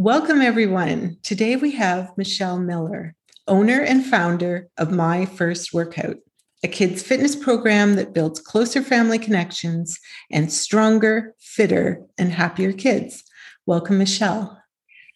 Welcome, 0.00 0.40
everyone. 0.42 1.16
Today 1.24 1.56
we 1.56 1.72
have 1.72 2.16
Michelle 2.16 2.60
Miller, 2.60 3.16
owner 3.48 3.80
and 3.80 4.06
founder 4.06 4.68
of 4.78 4.92
My 4.92 5.26
First 5.26 5.74
Workout, 5.74 6.18
a 6.62 6.68
kids' 6.68 7.02
fitness 7.02 7.34
program 7.34 7.96
that 7.96 8.14
builds 8.14 8.38
closer 8.38 8.80
family 8.80 9.18
connections 9.18 9.98
and 10.30 10.52
stronger, 10.52 11.34
fitter, 11.40 12.06
and 12.16 12.30
happier 12.30 12.72
kids. 12.72 13.24
Welcome, 13.66 13.98
Michelle. 13.98 14.62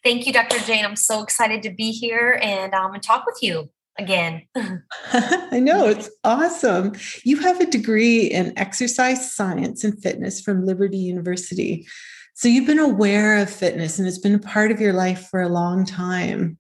Thank 0.03 0.27
you, 0.27 0.33
Dr. 0.33 0.59
Jane. 0.59 0.85
I'm 0.85 0.97
so 0.97 1.23
excited 1.23 1.63
to 1.63 1.71
be 1.71 1.93
here 1.93 2.41
and 2.43 2.75
um, 2.75 2.93
and 2.93 3.03
talk 3.05 3.25
with 3.25 3.39
you 3.41 3.71
again. 3.99 4.43
I 4.57 5.61
know 5.61 5.87
it's 5.87 6.11
awesome. 6.25 6.93
You 7.25 7.41
have 7.41 7.61
a 7.61 7.67
degree 7.67 8.27
in 8.27 8.57
exercise 8.59 9.33
science 9.33 9.85
and 9.85 10.01
fitness 10.03 10.41
from 10.41 10.67
Liberty 10.67 10.99
University. 10.99 11.87
So 12.35 12.49
you've 12.49 12.67
been 12.67 12.79
aware 12.79 13.39
of 13.39 13.51
fitness 13.51 13.99
and 13.99 14.09
it's 14.09 14.19
been 14.19 14.35
a 14.35 14.39
part 14.39 14.71
of 14.71 14.81
your 14.81 14.93
life 14.93 15.29
for 15.31 15.41
a 15.41 15.49
long 15.49 15.85
time. 15.85 16.59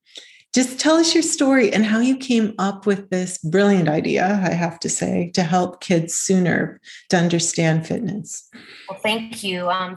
Just 0.55 0.79
tell 0.79 0.97
us 0.97 1.15
your 1.15 1.23
story 1.23 1.73
and 1.73 1.85
how 1.85 2.01
you 2.01 2.15
came 2.17 2.53
up 2.59 2.85
with 2.85 3.09
this 3.09 3.39
brilliant 3.39 3.89
idea, 3.89 4.39
I 4.45 4.53
have 4.53 4.79
to 4.81 4.91
say, 4.91 5.31
to 5.33 5.43
help 5.43 5.81
kids 5.81 6.15
sooner 6.15 6.79
to 7.09 7.17
understand 7.17 7.87
fitness. 7.87 8.51
Well, 8.87 8.99
thank 9.03 9.43
you. 9.43 9.71
Um, 9.71 9.97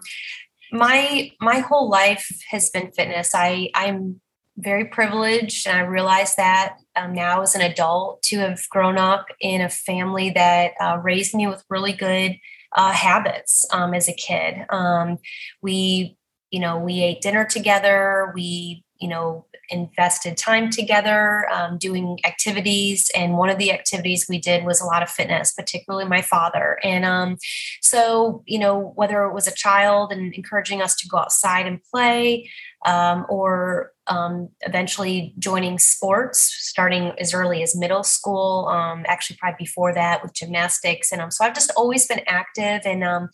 my 0.72 1.31
my 1.41 1.59
whole 1.59 1.89
life 1.89 2.28
has 2.50 2.69
been 2.69 2.91
fitness. 2.94 3.31
I 3.36 3.69
I'm 3.75 4.22
very 4.58 4.86
privileged, 4.86 5.67
and 5.67 5.78
I 5.78 5.81
realize 5.81 6.36
that 6.36 6.78
um, 6.95 7.14
now 7.14 7.42
as 7.42 7.56
an 7.56 7.61
adult 7.61 8.22
to 8.23 8.38
have 8.38 8.62
grown 8.70 8.97
up 8.97 9.28
in 9.42 9.59
a 9.59 9.70
family 9.70 10.30
that 10.30 10.72
uh, 10.80 10.97
raised 11.03 11.36
me 11.36 11.47
with 11.47 11.66
really 11.70 11.92
good 11.92 12.38
uh, 12.72 12.92
habits 12.92 13.67
um, 13.72 13.94
as 13.94 14.08
a 14.08 14.14
kid. 14.14 14.66
Um, 14.70 15.17
we, 15.62 16.17
you 16.52 16.59
know, 16.62 16.80
we 16.80 17.02
ate 17.02 17.22
dinner 17.22 17.45
together. 17.45 18.31
We, 18.34 18.84
you 19.06 19.09
know, 19.11 19.45
invested 19.70 20.36
time 20.36 20.72
together 20.72 21.48
um, 21.53 21.78
doing 21.78 22.17
activities. 22.25 23.12
And 23.16 23.38
one 23.38 23.52
of 23.52 23.59
the 23.59 23.72
activities 23.72 24.25
we 24.28 24.39
did 24.39 24.66
was 24.66 24.81
a 24.81 24.86
lot 24.86 25.03
of 25.03 25.12
fitness 25.12 25.53
particularly 25.53 26.09
my 26.09 26.23
father. 26.23 26.80
And 26.84 27.06
um, 27.06 27.38
so 27.84 28.42
you 28.47 28.58
know 28.58 28.94
whether 28.95 29.25
it 29.25 29.34
was 29.34 29.47
a 29.47 29.53
child 29.53 30.12
and 30.12 30.34
encouraging 30.34 30.81
us 30.81 30.95
to 30.95 31.08
go 31.08 31.17
outside 31.17 31.67
and 31.67 31.84
play 31.94 32.50
um, 32.84 33.28
or 33.30 33.92
um, 34.08 34.50
eventually 34.62 35.36
joining 35.38 35.78
sports 35.78 36.40
starting 36.42 37.14
as 37.19 37.31
early 37.31 37.62
as 37.62 37.75
middle 37.75 38.03
school 38.03 38.67
um, 38.69 39.06
actually 39.08 39.38
probably 39.38 39.58
before 39.59 39.94
that 39.94 40.23
with 40.23 40.34
gymnastics. 40.34 41.12
And 41.12 41.22
um, 41.22 41.30
so 41.30 41.45
i've 41.45 41.53
just 41.53 41.72
always 41.78 42.08
been 42.08 42.22
active 42.25 42.81
and 42.86 43.30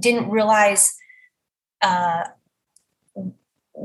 didn't 0.00 0.28
realize 0.28 0.92
uh, 1.82 2.24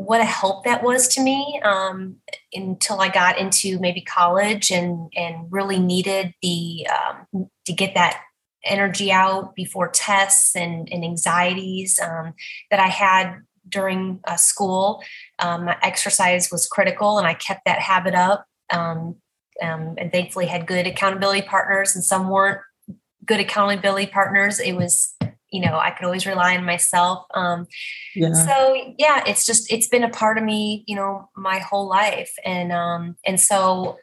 what 0.09 0.21
a 0.21 0.25
help 0.25 0.63
that 0.63 0.81
was 0.81 1.07
to 1.07 1.21
me 1.21 1.61
um, 1.63 2.15
until 2.52 2.99
I 2.99 3.09
got 3.09 3.37
into 3.37 3.77
maybe 3.77 4.02
college 4.02 4.71
and 4.71 5.14
and 5.15 5.45
really 5.52 5.77
needed 5.77 6.33
the 6.42 6.87
um, 6.87 7.47
to 7.67 7.73
get 7.73 7.93
that 7.93 8.20
energy 8.65 9.11
out 9.11 9.53
before 9.53 9.87
tests 9.87 10.55
and, 10.55 10.92
and 10.92 11.05
anxieties 11.05 11.99
um, 11.99 12.33
that 12.71 12.80
I 12.80 12.87
had 12.87 13.36
during 13.70 14.20
uh, 14.27 14.36
school. 14.36 15.03
Um, 15.37 15.70
exercise 15.83 16.49
was 16.52 16.65
critical, 16.65 17.20
and 17.20 17.27
I 17.27 17.36
kept 17.36 17.65
that 17.65 17.77
habit 17.77 18.15
up. 18.15 18.47
Um, 18.73 19.17
um, 19.61 19.93
and 19.99 20.11
thankfully, 20.11 20.47
had 20.47 20.65
good 20.65 20.87
accountability 20.87 21.43
partners, 21.43 21.93
and 21.93 22.03
some 22.03 22.30
weren't 22.30 22.61
good 23.27 23.39
accountability 23.39 24.08
partners. 24.08 24.59
It 24.59 24.73
was 24.73 25.14
you 25.52 25.61
know 25.61 25.77
i 25.77 25.92
could 25.92 26.05
always 26.05 26.26
rely 26.26 26.55
on 26.55 26.64
myself 26.64 27.26
um 27.33 27.67
yeah. 28.15 28.33
so 28.33 28.93
yeah 28.98 29.23
it's 29.26 29.45
just 29.45 29.71
it's 29.71 29.87
been 29.87 30.04
a 30.04 30.10
part 30.10 30.37
of 30.37 30.43
me 30.43 30.83
you 30.87 30.95
know 30.95 31.30
my 31.36 31.60
whole 31.60 31.87
life 31.87 32.32
and 32.45 32.71
um 32.71 33.15
and 33.26 33.39
so 33.39 33.98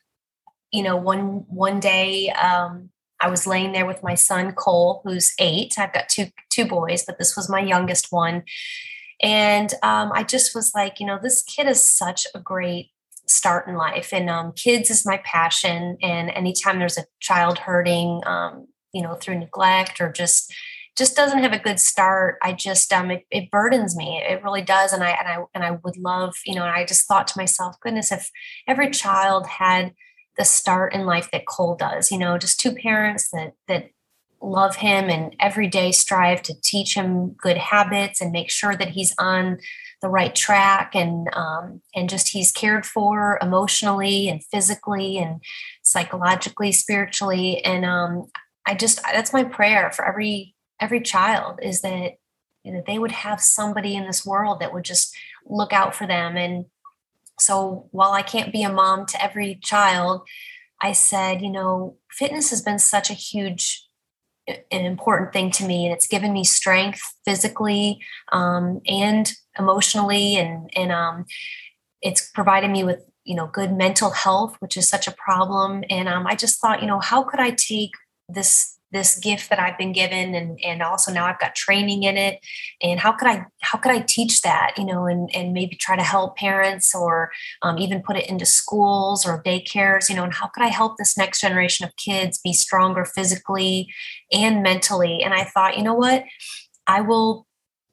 you 0.73 0.83
know 0.83 0.97
one 0.97 1.45
one 1.49 1.81
day 1.81 2.31
um 2.31 2.91
i 3.21 3.29
was 3.29 3.47
laying 3.47 3.73
there 3.73 3.87
with 3.87 4.03
my 4.03 4.15
son 4.15 4.53
cole 4.53 5.01
who's 5.05 5.35
eight 5.39 5.79
i've 5.79 5.93
got 5.93 6.09
two 6.09 6.27
two 6.51 6.65
boys 6.65 7.05
but 7.05 7.19
this 7.19 7.37
was 7.37 7.49
my 7.49 7.61
youngest 7.61 8.09
one 8.11 8.43
and 9.23 9.73
um 9.83 10.11
i 10.15 10.23
just 10.23 10.55
was 10.55 10.73
like 10.75 11.01
you 11.01 11.07
know 11.07 11.19
this 11.23 11.43
kid 11.43 11.67
is 11.67 11.85
such 11.85 12.27
a 12.35 12.41
great 12.41 12.91
start 13.29 13.67
in 13.67 13.75
life 13.75 14.13
and 14.13 14.31
um 14.31 14.53
kids 14.53 14.91
is 14.91 15.07
my 15.07 15.17
passion 15.25 15.97
and 16.01 16.31
anytime 16.31 16.79
there's 16.79 16.99
a 16.99 17.07
child 17.21 17.59
hurting 17.59 18.21
um 18.25 18.67
you 18.93 19.03
know 19.03 19.15
through 19.15 19.39
neglect 19.39 20.01
or 20.01 20.11
just 20.11 20.53
just 20.97 21.17
doesn't 21.17 21.43
have 21.43 21.53
a 21.53 21.59
good 21.59 21.79
start. 21.79 22.39
I 22.43 22.53
just 22.53 22.93
um 22.93 23.11
it, 23.11 23.27
it, 23.31 23.51
burdens 23.51 23.97
me. 23.97 24.23
It 24.27 24.43
really 24.43 24.63
does. 24.63 24.93
And 24.93 25.03
i 25.03 25.11
and 25.11 25.29
i 25.29 25.45
and 25.55 25.65
i 25.65 25.73
would 25.83 25.97
love 25.97 26.35
you 26.45 26.55
know 26.55 26.63
and 26.63 26.71
i 26.71 26.85
just 26.85 27.07
thought 27.07 27.29
to 27.29 27.39
myself 27.39 27.77
goodness 27.81 28.13
if 28.13 28.31
every 28.67 28.91
child 28.91 29.47
had 29.47 29.95
the 30.37 30.45
start 30.45 30.93
in 30.95 31.07
life 31.07 31.31
that 31.33 31.47
cole 31.47 31.77
does 31.77 32.11
you 32.11 32.19
know 32.19 32.37
just 32.37 32.61
two 32.61 32.73
parents 32.73 33.31
that 33.31 33.53
that 33.69 33.91
love 34.43 34.77
him 34.77 35.09
and 35.09 35.35
every 35.41 35.67
day 35.67 35.91
strive 35.91 36.43
to 36.43 36.55
teach 36.63 36.95
him 36.95 37.31
good 37.31 37.57
habits 37.57 38.21
and 38.21 38.33
make 38.33 38.51
sure 38.51 38.77
that 38.77 38.91
he's 38.91 39.15
on 39.19 39.59
the 40.03 40.09
right 40.09 40.35
track 40.35 40.95
and 40.95 41.29
um, 41.35 41.81
and 41.95 42.11
just 42.11 42.29
he's 42.29 42.53
cared 42.53 42.85
for 42.85 43.39
emotionally 43.41 44.29
and 44.29 44.45
physically 44.45 45.17
and 45.17 45.41
psychologically 45.83 46.71
spiritually. 46.71 47.65
And 47.65 47.85
um, 47.85 48.27
i 48.67 48.75
just 48.75 49.01
that's 49.03 49.33
my 49.33 49.45
prayer 49.45 49.91
for 49.93 50.05
every 50.05 50.56
every 50.81 51.01
child 51.01 51.59
is 51.63 51.81
that 51.83 52.15
you 52.67 52.73
know, 52.73 52.83
they 52.85 52.99
would 52.99 53.13
have 53.13 53.41
somebody 53.41 53.95
in 53.95 54.07
this 54.07 54.27
world 54.27 54.59
that 54.59 54.75
would 54.75 54.83
just 54.83 55.15
look 55.47 55.73
out 55.73 55.95
for 55.95 56.05
them. 56.05 56.37
And 56.37 56.65
so 57.39 57.89
while 57.93 58.11
I 58.11 58.23
can't 58.23 58.53
be 58.53 58.65
a 58.65 58.73
mom 58.73 59.07
to 59.07 59.23
every 59.23 59.61
child, 59.63 60.27
I 60.83 60.91
said, 60.91 61.43
you 61.43 61.51
know, 61.51 61.97
fitness 62.11 62.51
has 62.51 62.63
been 62.63 62.81
such 62.81 63.09
a 63.09 63.15
huge 63.15 63.85
an 64.49 64.85
important 64.85 65.33
thing 65.33 65.51
to 65.51 65.65
me 65.65 65.87
and 65.87 65.93
it's 65.93 66.07
given 66.07 66.33
me 66.33 66.45
strength 66.45 67.01
physically 67.25 68.01
um, 68.31 68.81
and 68.87 69.33
emotionally 69.59 70.37
and 70.37 70.71
and 70.77 70.93
um, 70.93 71.25
it's 72.01 72.31
provided 72.31 72.71
me 72.71 72.85
with 72.85 73.01
you 73.25 73.35
know 73.35 73.49
good 73.49 73.73
mental 73.73 74.11
health 74.11 74.55
which 74.61 74.77
is 74.77 74.89
such 74.89 75.09
a 75.09 75.11
problem 75.11 75.83
and 75.91 76.09
um, 76.09 76.29
i 76.29 76.37
just 76.37 76.61
thought 76.61 76.81
you 76.81 76.87
know 76.87 77.01
how 77.01 77.25
could 77.25 77.41
i 77.41 77.51
take 77.51 77.91
this 78.29 78.76
this 78.93 79.19
gift 79.19 79.51
that 79.51 79.59
I've 79.59 79.77
been 79.77 79.93
given 79.93 80.35
and 80.35 80.59
and 80.65 80.83
also 80.83 81.13
now 81.13 81.27
I've 81.27 81.39
got 81.39 81.55
training 81.55 82.05
in 82.05 82.17
it. 82.17 82.39
And 82.83 83.01
how 83.01 83.13
could 83.13 83.29
I 83.29 83.47
how 83.63 83.79
could 83.79 83.93
I 83.93 84.01
teach 84.01 84.43
that 84.43 84.75
you 84.77 84.85
know 84.85 85.07
and 85.07 85.29
and 85.35 85.53
maybe 85.53 85.77
try 85.77 85.97
to 85.97 86.03
help 86.03 86.37
parents 86.37 86.95
or 86.95 87.31
um, 87.63 87.79
even 87.79 88.03
put 88.03 88.17
it 88.17 88.29
into 88.29 88.47
schools 88.47 89.27
or 89.27 89.43
daycares 89.43 90.09
you 90.09 90.17
know 90.17 90.25
and 90.25 90.35
how 90.35 90.47
could 90.47 90.63
I 90.63 90.69
help 90.69 90.97
this 90.97 91.17
next 91.17 91.41
generation 91.41 91.85
of 91.87 91.97
kids 91.97 92.39
be 92.39 92.53
stronger 92.53 93.05
physically 93.05 93.93
and 94.33 94.63
mentally? 94.63 95.23
And 95.23 95.35
I 95.35 95.45
thought 95.45 95.77
you 95.77 95.83
know 95.83 95.95
what? 95.95 96.25
I 96.87 97.01
will 97.01 97.46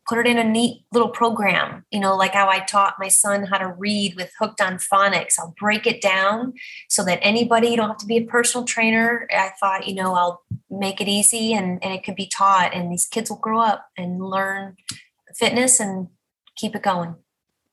put 0.08 0.18
it 0.18 0.28
in 0.28 0.38
a 0.38 0.44
neat 0.44 0.86
little 0.92 1.10
program, 1.10 1.86
you 1.92 2.00
know, 2.00 2.16
like 2.16 2.34
how 2.34 2.50
I 2.50 2.60
taught 2.60 2.96
my 3.00 3.08
son 3.08 3.46
how 3.46 3.58
to 3.58 3.68
read 3.68 4.16
with 4.16 4.32
Hooked 4.40 4.62
on 4.62 4.78
Phonics. 4.78 5.40
I'll 5.40 5.56
break 5.58 5.88
it 5.88 6.02
down 6.02 6.54
so 6.90 7.04
that 7.06 7.20
anybody, 7.22 7.70
you 7.70 7.78
don't 7.78 7.90
have 7.90 7.98
to 7.98 8.06
be 8.06 8.18
a 8.18 8.26
personal 8.26 8.66
trainer. 8.66 9.28
I 9.32 9.52
thought, 9.60 9.88
you 9.88 9.96
know, 9.96 10.14
I'll 10.14 10.44
make 10.70 11.00
it 11.00 11.08
easy 11.08 11.54
and, 11.54 11.84
and 11.84 11.94
it 11.94 12.04
could 12.04 12.16
be 12.16 12.28
taught, 12.28 12.74
and 12.74 12.92
these 12.92 13.08
kids 13.08 13.30
will 13.30 13.38
grow 13.38 13.62
up 13.62 13.88
and 13.98 14.20
learn 14.22 14.76
fitness 15.36 15.80
and 15.80 16.08
keep 16.56 16.76
it 16.76 16.84
going. 16.84 17.16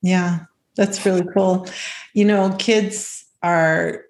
Yeah, 0.03 0.41
that's 0.77 1.05
really 1.05 1.27
cool. 1.35 1.67
You 2.15 2.25
know, 2.25 2.55
kids 2.59 3.25
are 3.43 4.05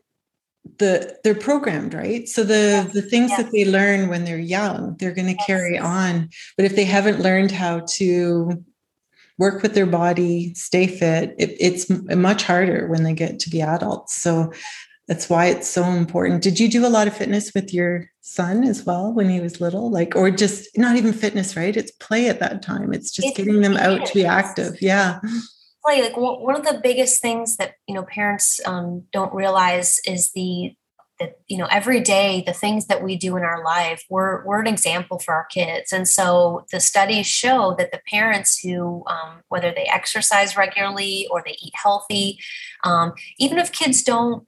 the 0.78 1.18
they're 1.24 1.34
programmed 1.34 1.94
right 1.94 2.28
so 2.28 2.42
the 2.42 2.88
the 2.92 3.02
things 3.02 3.30
that 3.36 3.50
they 3.52 3.64
learn 3.64 4.08
when 4.08 4.24
they're 4.24 4.38
young 4.38 4.96
they're 4.98 5.14
going 5.14 5.26
to 5.26 5.36
yes. 5.38 5.46
carry 5.46 5.78
on 5.78 6.28
but 6.56 6.64
if 6.64 6.76
they 6.76 6.84
haven't 6.84 7.20
learned 7.20 7.50
how 7.50 7.80
to 7.80 8.64
work 9.38 9.62
with 9.62 9.74
their 9.74 9.86
body 9.86 10.52
stay 10.54 10.86
fit 10.86 11.34
it, 11.38 11.56
it's 11.58 11.88
much 12.14 12.42
harder 12.44 12.86
when 12.88 13.02
they 13.02 13.14
get 13.14 13.38
to 13.38 13.50
be 13.50 13.60
adults 13.60 14.14
so 14.14 14.50
that's 15.10 15.28
why 15.28 15.46
it's 15.46 15.68
so 15.68 15.82
important. 15.86 16.40
Did 16.40 16.60
you 16.60 16.68
do 16.68 16.86
a 16.86 16.88
lot 16.88 17.08
of 17.08 17.16
fitness 17.16 17.52
with 17.52 17.74
your 17.74 18.08
son 18.20 18.62
as 18.62 18.86
well 18.86 19.12
when 19.12 19.28
he 19.28 19.40
was 19.40 19.60
little? 19.60 19.90
Like, 19.90 20.14
or 20.14 20.30
just 20.30 20.68
not 20.78 20.94
even 20.94 21.12
fitness, 21.12 21.56
right? 21.56 21.76
It's 21.76 21.90
play 21.90 22.28
at 22.28 22.38
that 22.38 22.62
time. 22.62 22.92
It's 22.92 23.10
just 23.10 23.26
it's 23.26 23.36
getting 23.36 23.60
them 23.60 23.76
out 23.76 24.06
to 24.06 24.14
be 24.14 24.24
active. 24.24 24.80
Yeah. 24.80 25.18
Play. 25.84 26.02
Like 26.02 26.16
one 26.16 26.56
of 26.56 26.64
the 26.64 26.80
biggest 26.82 27.22
things 27.22 27.56
that, 27.56 27.74
you 27.86 27.94
know, 27.94 28.02
parents 28.02 28.60
um, 28.66 29.04
don't 29.12 29.34
realize 29.34 29.98
is 30.06 30.30
the, 30.32 30.74
that 31.20 31.38
you 31.46 31.56
know 31.56 31.68
every 31.70 32.00
day 32.00 32.42
the 32.44 32.52
things 32.52 32.86
that 32.86 33.04
we 33.04 33.14
do 33.14 33.36
in 33.36 33.42
our 33.42 33.62
life 33.62 34.02
we're 34.08 34.44
we're 34.44 34.58
an 34.58 34.66
example 34.66 35.18
for 35.18 35.34
our 35.34 35.44
kids 35.44 35.92
and 35.92 36.08
so 36.08 36.64
the 36.72 36.80
studies 36.80 37.26
show 37.26 37.74
that 37.78 37.92
the 37.92 38.00
parents 38.10 38.58
who 38.58 39.04
um, 39.06 39.42
whether 39.48 39.70
they 39.70 39.84
exercise 39.84 40.56
regularly 40.56 41.28
or 41.30 41.42
they 41.44 41.56
eat 41.62 41.74
healthy 41.74 42.38
um, 42.82 43.12
even 43.38 43.58
if 43.58 43.70
kids 43.70 44.02
don't 44.02 44.46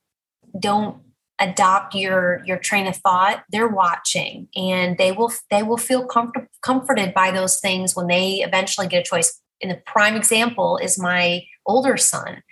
don't 0.59 0.97
adopt 1.39 1.95
your 1.95 2.43
your 2.47 2.59
train 2.59 2.87
of 2.87 2.97
thought 2.97 3.43
they're 3.51 3.69
watching 3.69 4.49
and 4.57 4.97
they 4.97 5.13
will 5.13 5.33
they 5.51 5.63
will 5.63 5.77
feel 5.77 6.07
comfort, 6.07 6.49
comforted 6.63 7.13
by 7.13 7.31
those 7.31 7.59
things 7.61 7.97
when 7.97 8.07
they 8.07 8.37
eventually 8.37 8.87
get 8.87 9.01
a 9.01 9.03
choice 9.03 9.42
and 9.63 9.71
the 9.71 9.83
prime 9.87 10.17
example 10.17 10.77
is 10.79 10.99
my 10.99 11.45
older 11.67 11.97
son. 11.97 12.43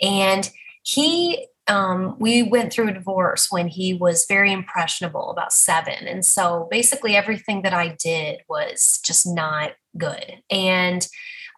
And 0.00 0.50
he 0.82 1.46
um, 1.68 2.16
we 2.20 2.44
went 2.44 2.72
through 2.72 2.88
a 2.88 2.94
divorce 2.94 3.48
when 3.50 3.66
he 3.66 3.92
was 3.92 4.24
very 4.28 4.52
impressionable 4.52 5.30
about 5.30 5.52
seven. 5.52 6.06
And 6.06 6.24
so 6.24 6.68
basically 6.70 7.16
everything 7.16 7.62
that 7.62 7.74
i 7.74 7.88
did 7.88 8.42
was 8.48 9.00
just 9.04 9.26
not 9.26 9.72
good. 9.96 10.42
And 10.50 11.06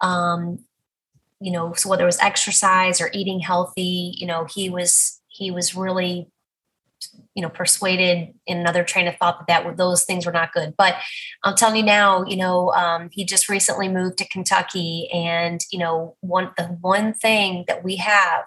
um, 0.01 0.61
you 1.41 1.53
know 1.53 1.73
so 1.75 1.89
whether 1.89 2.03
it 2.03 2.07
was 2.07 2.19
exercise 2.19 3.01
or 3.01 3.11
eating 3.13 3.41
healthy 3.41 4.15
you 4.17 4.27
know 4.27 4.45
he 4.45 4.71
was 4.71 5.21
he 5.29 5.51
was 5.51 5.75
really 5.75 6.29
you 7.35 7.43
know 7.43 7.49
persuaded 7.49 8.35
in 8.47 8.59
another 8.59 8.83
train 8.83 9.07
of 9.07 9.17
thought 9.17 9.47
that, 9.47 9.65
that 9.65 9.77
those 9.77 10.05
things 10.05 10.27
were 10.27 10.33
not 10.33 10.53
good. 10.53 10.75
But 10.77 10.97
i'm 11.45 11.55
telling 11.55 11.77
you 11.77 11.83
now 11.83 12.25
you 12.25 12.37
know 12.37 12.73
um, 12.73 13.09
he 13.13 13.25
just 13.25 13.49
recently 13.49 13.89
moved 13.89 14.19
to 14.19 14.29
kentucky 14.29 15.09
and 15.13 15.61
you 15.71 15.79
know 15.79 16.17
one 16.21 16.51
the 16.57 16.65
one 16.65 17.15
thing 17.15 17.65
that 17.69 17.85
we 17.85 17.97
have 17.97 18.45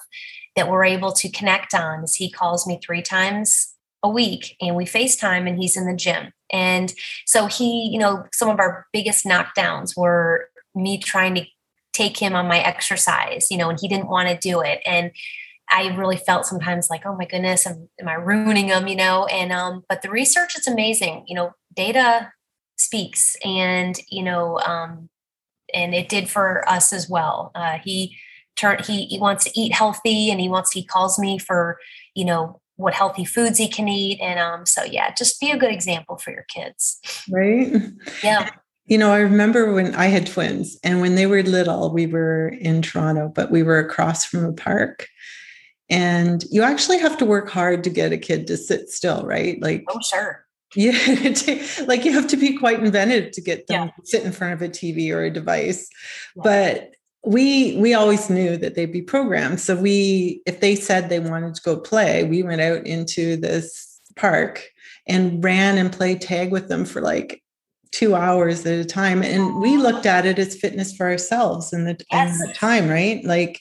that 0.56 0.70
we're 0.70 0.84
able 0.84 1.14
to 1.14 1.30
connect 1.30 1.74
on 1.74 2.04
is 2.04 2.16
he 2.16 2.30
calls 2.30 2.68
me 2.68 2.80
three 2.84 3.02
times 3.02 3.74
a 4.04 4.10
week 4.10 4.56
and 4.60 4.76
we 4.76 4.86
facetime 4.86 5.48
and 5.48 5.58
he's 5.58 5.78
in 5.78 5.86
the 5.86 5.96
gym. 5.96 6.34
And 6.52 6.94
so 7.26 7.46
he 7.46 7.90
you 7.92 8.00
know 8.00 8.26
some 8.34 8.50
of 8.50 8.60
our 8.60 8.88
biggest 8.92 9.26
knockdowns 9.26 9.96
were 9.96 10.50
me 10.76 10.98
trying 10.98 11.36
to 11.36 11.46
take 11.94 12.18
him 12.18 12.34
on 12.34 12.48
my 12.48 12.60
exercise 12.60 13.48
you 13.52 13.58
know 13.58 13.70
and 13.70 13.80
he 13.80 13.88
didn't 13.88 14.10
want 14.10 14.30
to 14.30 14.38
do 14.38 14.62
it. 14.62 14.82
And 14.86 15.12
I 15.72 15.96
really 15.96 16.18
felt 16.18 16.46
sometimes 16.46 16.90
like, 16.90 17.06
oh 17.06 17.16
my 17.16 17.26
goodness, 17.26 17.66
am, 17.66 17.88
am 18.00 18.08
I 18.08 18.16
ruining 18.16 18.68
them? 18.68 18.88
You 18.88 18.96
know, 18.96 19.26
and 19.26 19.52
um, 19.52 19.84
but 19.88 20.02
the 20.02 20.10
research 20.10 20.58
is 20.58 20.68
amazing. 20.68 21.24
You 21.28 21.36
know, 21.36 21.54
data 21.74 22.32
speaks, 22.78 23.36
and 23.44 23.98
you 24.10 24.24
know, 24.24 24.60
um, 24.60 25.10
and 25.74 25.96
it 25.96 26.10
did 26.10 26.30
for 26.30 26.68
us 26.68 26.92
as 26.92 27.10
well. 27.10 27.52
Uh, 27.56 27.80
he 27.84 28.18
turned 28.56 28.86
he 28.86 29.06
he 29.06 29.18
wants 29.18 29.46
to 29.46 29.60
eat 29.60 29.74
healthy, 29.74 30.30
and 30.30 30.42
he 30.42 30.50
wants 30.50 30.72
he 30.72 30.84
calls 30.84 31.18
me 31.18 31.40
for 31.40 31.78
you 32.14 32.26
know 32.26 32.60
what 32.76 32.94
healthy 32.94 33.24
foods 33.24 33.58
he 33.58 33.70
can 33.70 33.88
eat, 33.88 34.20
and 34.22 34.40
um, 34.40 34.66
so 34.66 34.84
yeah, 34.84 35.14
just 35.14 35.40
be 35.40 35.52
a 35.52 35.58
good 35.58 35.72
example 35.72 36.18
for 36.18 36.32
your 36.32 36.46
kids. 36.54 37.00
Right. 37.30 37.72
Yeah. 38.24 38.50
You 38.88 38.98
know, 38.98 39.14
I 39.14 39.20
remember 39.20 39.72
when 39.72 39.96
I 39.96 40.08
had 40.08 40.28
twins 40.28 40.78
and 40.84 41.00
when 41.00 41.16
they 41.16 41.26
were 41.26 41.44
little, 41.44 41.94
we 41.94 42.08
were 42.08 42.50
in 42.50 42.82
Toronto, 42.82 43.32
but 43.34 43.50
we 43.50 43.64
were 43.64 43.80
across 43.80 44.26
from 44.26 44.44
a 44.44 44.52
park. 44.52 45.08
And 45.92 46.44
you 46.50 46.64
actually 46.64 47.00
have 47.00 47.18
to 47.18 47.26
work 47.26 47.50
hard 47.50 47.84
to 47.84 47.90
get 47.90 48.14
a 48.14 48.18
kid 48.18 48.48
to 48.48 48.58
sit 48.58 48.90
still, 48.90 49.24
right? 49.24 49.62
Like, 49.62 49.84
oh, 49.90 50.00
sure. 50.02 50.46
Yeah, 50.74 50.94
like 51.86 52.06
you 52.06 52.14
have 52.14 52.28
to 52.28 52.38
be 52.38 52.56
quite 52.56 52.80
inventive 52.80 53.32
to 53.32 53.42
get 53.42 53.68
them 53.68 53.88
yeah. 53.88 53.92
to 53.92 54.06
sit 54.06 54.24
in 54.24 54.32
front 54.32 54.54
of 54.54 54.62
a 54.62 54.70
TV 54.70 55.14
or 55.14 55.22
a 55.26 55.30
device. 55.30 55.90
Yeah. 56.34 56.44
But 56.46 56.92
we 57.26 57.76
we 57.76 57.94
always 57.94 58.30
knew 58.30 58.56
that 58.56 58.76
they'd 58.76 58.86
be 58.86 59.02
programmed. 59.02 59.60
So 59.60 59.76
we, 59.76 60.42
if 60.46 60.62
they 60.62 60.76
said 60.76 61.10
they 61.10 61.20
wanted 61.20 61.56
to 61.56 61.62
go 61.62 61.78
play, 61.78 62.24
we 62.24 62.42
went 62.42 62.62
out 62.62 62.88
into 62.88 63.36
this 63.36 64.00
park 64.16 64.64
and 65.08 65.44
ran 65.44 65.78
and 65.78 65.92
played 65.92 66.22
tag 66.22 66.54
with 66.54 66.70
them 66.70 66.86
for 66.86 67.02
like 67.02 67.44
two 67.92 68.16
hours 68.16 68.66
at 68.66 68.80
a 68.80 68.86
time. 68.86 69.22
And 69.22 69.60
we 69.60 69.78
looked 69.78 70.06
at 70.06 70.26
it 70.26 70.40
as 70.40 70.56
fitness 70.56 70.96
for 70.96 71.08
ourselves 71.08 71.74
in 71.74 71.84
the, 71.84 72.00
yes. 72.12 72.40
in 72.40 72.48
the 72.48 72.54
time, 72.54 72.88
right? 72.88 73.24
Like 73.26 73.60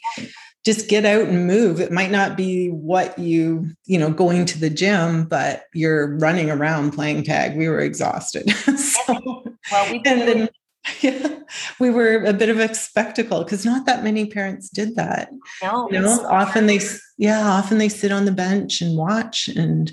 just 0.64 0.88
get 0.88 1.06
out 1.06 1.22
and 1.22 1.46
move 1.46 1.80
it 1.80 1.90
might 1.90 2.10
not 2.10 2.36
be 2.36 2.68
what 2.68 3.18
you 3.18 3.66
you 3.86 3.98
know 3.98 4.10
going 4.10 4.44
to 4.44 4.58
the 4.58 4.70
gym 4.70 5.24
but 5.24 5.64
you're 5.74 6.16
running 6.18 6.50
around 6.50 6.92
playing 6.92 7.22
tag 7.22 7.56
we 7.56 7.68
were 7.68 7.80
exhausted 7.80 8.48
so, 8.76 9.44
well 9.72 9.92
we 9.92 10.02
and 10.04 10.20
then 10.22 10.48
yeah, 11.00 11.40
we 11.78 11.90
were 11.90 12.24
a 12.24 12.32
bit 12.32 12.48
of 12.48 12.58
a 12.58 12.74
spectacle 12.74 13.42
because 13.44 13.64
not 13.64 13.86
that 13.86 14.04
many 14.04 14.26
parents 14.26 14.68
did 14.68 14.96
that. 14.96 15.30
No, 15.62 15.88
you 15.90 16.00
know, 16.00 16.26
often 16.28 16.66
they, 16.66 16.80
yeah, 17.18 17.46
often 17.46 17.78
they 17.78 17.88
sit 17.88 18.12
on 18.12 18.24
the 18.24 18.32
bench 18.32 18.80
and 18.80 18.96
watch. 18.96 19.48
And 19.48 19.92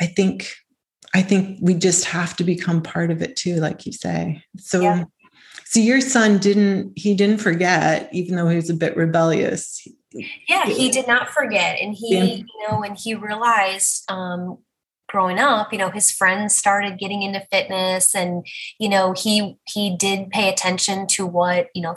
I 0.00 0.06
think, 0.06 0.54
I 1.14 1.22
think 1.22 1.58
we 1.60 1.74
just 1.74 2.04
have 2.06 2.36
to 2.36 2.44
become 2.44 2.82
part 2.82 3.10
of 3.10 3.20
it 3.22 3.36
too, 3.36 3.56
like 3.56 3.86
you 3.86 3.92
say. 3.92 4.44
So, 4.58 4.80
yeah. 4.80 5.04
So 5.70 5.78
your 5.78 6.00
son 6.00 6.38
didn't 6.38 6.94
he 6.96 7.14
didn't 7.14 7.38
forget, 7.38 8.08
even 8.12 8.34
though 8.34 8.48
he 8.48 8.56
was 8.56 8.70
a 8.70 8.74
bit 8.74 8.96
rebellious. 8.96 9.86
Yeah, 10.48 10.66
he 10.66 10.90
did 10.90 11.06
not 11.06 11.30
forget. 11.30 11.78
And 11.80 11.94
he, 11.94 12.16
yeah. 12.16 12.24
you 12.24 12.68
know, 12.68 12.80
when 12.80 12.96
he 12.96 13.14
realized 13.14 14.10
um 14.10 14.58
growing 15.08 15.38
up 15.38 15.72
you 15.72 15.78
know 15.78 15.90
his 15.90 16.10
friends 16.10 16.54
started 16.54 16.98
getting 16.98 17.22
into 17.22 17.40
fitness 17.50 18.14
and 18.14 18.46
you 18.78 18.88
know 18.88 19.12
he 19.12 19.58
he 19.66 19.96
did 19.96 20.30
pay 20.30 20.48
attention 20.48 21.04
to 21.04 21.26
what 21.26 21.66
you 21.74 21.82
know 21.82 21.96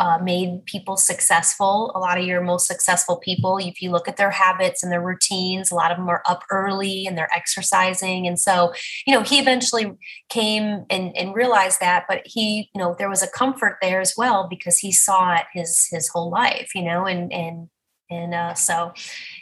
uh, 0.00 0.18
made 0.22 0.64
people 0.64 0.96
successful. 0.96 1.92
A 1.94 1.98
lot 1.98 2.18
of 2.18 2.24
your 2.24 2.40
most 2.40 2.66
successful 2.66 3.18
people, 3.18 3.58
if 3.58 3.82
you 3.82 3.90
look 3.90 4.08
at 4.08 4.16
their 4.16 4.30
habits 4.30 4.82
and 4.82 4.90
their 4.90 5.02
routines, 5.02 5.70
a 5.70 5.74
lot 5.74 5.90
of 5.90 5.98
them 5.98 6.08
are 6.08 6.22
up 6.24 6.42
early 6.50 7.06
and 7.06 7.18
they're 7.18 7.32
exercising. 7.36 8.26
And 8.26 8.40
so, 8.40 8.72
you 9.06 9.12
know, 9.14 9.22
he 9.22 9.38
eventually 9.38 9.92
came 10.30 10.86
and, 10.88 11.14
and 11.14 11.34
realized 11.34 11.80
that, 11.80 12.06
but 12.08 12.22
he, 12.24 12.70
you 12.74 12.80
know, 12.80 12.96
there 12.98 13.10
was 13.10 13.22
a 13.22 13.28
comfort 13.28 13.76
there 13.82 14.00
as 14.00 14.14
well 14.16 14.46
because 14.48 14.78
he 14.78 14.90
saw 14.90 15.34
it 15.34 15.44
his 15.52 15.86
his 15.90 16.08
whole 16.08 16.30
life, 16.30 16.70
you 16.74 16.82
know, 16.82 17.04
and 17.04 17.30
and 17.30 17.68
and 18.10 18.34
uh, 18.34 18.54
so 18.54 18.92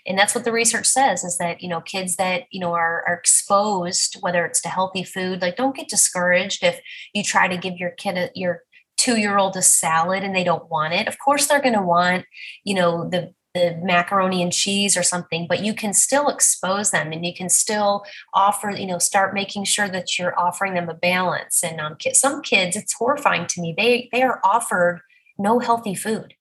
and 0.07 0.19
that's 0.19 0.35
what 0.35 0.45
the 0.45 0.53
research 0.53 0.87
says 0.87 1.25
is 1.25 1.39
that 1.39 1.63
you 1.63 1.69
know 1.69 1.81
kids 1.81 2.17
that 2.17 2.43
you 2.51 2.61
know 2.61 2.75
are, 2.75 3.03
are 3.07 3.15
exposed 3.15 4.17
whether 4.21 4.45
it's 4.45 4.61
to 4.61 4.69
healthy 4.69 5.03
food 5.03 5.41
like 5.41 5.57
don't 5.57 5.75
get 5.75 5.89
discouraged 5.89 6.63
if 6.63 6.81
you 7.15 7.23
try 7.23 7.49
to 7.49 7.57
give 7.57 7.77
your 7.79 7.91
kid 7.93 8.19
a, 8.19 8.31
your 8.35 8.63
two 8.99 9.17
year 9.17 9.39
old 9.39 9.57
a 9.57 9.63
salad 9.63 10.23
and 10.23 10.37
they 10.37 10.45
don't 10.45 10.69
want 10.69 10.93
it. 10.93 11.09
Of 11.09 11.19
course 11.19 11.47
they're 11.47 11.63
going 11.63 11.75
to 11.75 11.83
want 11.83 12.27
you 12.65 12.75
know 12.75 13.09
the 13.09 13.33
the 13.55 13.79
macaroni 13.83 14.43
and 14.43 14.53
cheese 14.53 14.95
or 14.95 15.03
something 15.03 15.47
but 15.49 15.65
you 15.65 15.73
can 15.73 15.95
still 15.95 16.29
expose 16.29 16.91
them 16.91 17.13
and 17.13 17.25
you 17.25 17.33
can 17.35 17.49
still 17.49 18.05
offer 18.35 18.71
you 18.71 18.87
know 18.87 18.99
start 18.99 19.33
making 19.33 19.65
sure 19.65 19.89
that 19.89 20.19
you're 20.19 20.39
offering 20.39 20.75
them 20.75 20.91
a 20.91 20.95
balance. 20.95 21.63
And 21.65 21.81
um, 21.81 21.97
some 22.13 22.43
kids 22.43 22.77
it's 22.77 22.93
horrifying 22.93 23.47
to 23.47 23.63
me 23.63 23.75
they 23.77 24.09
they 24.13 24.23
are 24.23 24.41
offered 24.45 25.01
no 25.39 25.61
healthy 25.61 25.95
food. 25.95 26.35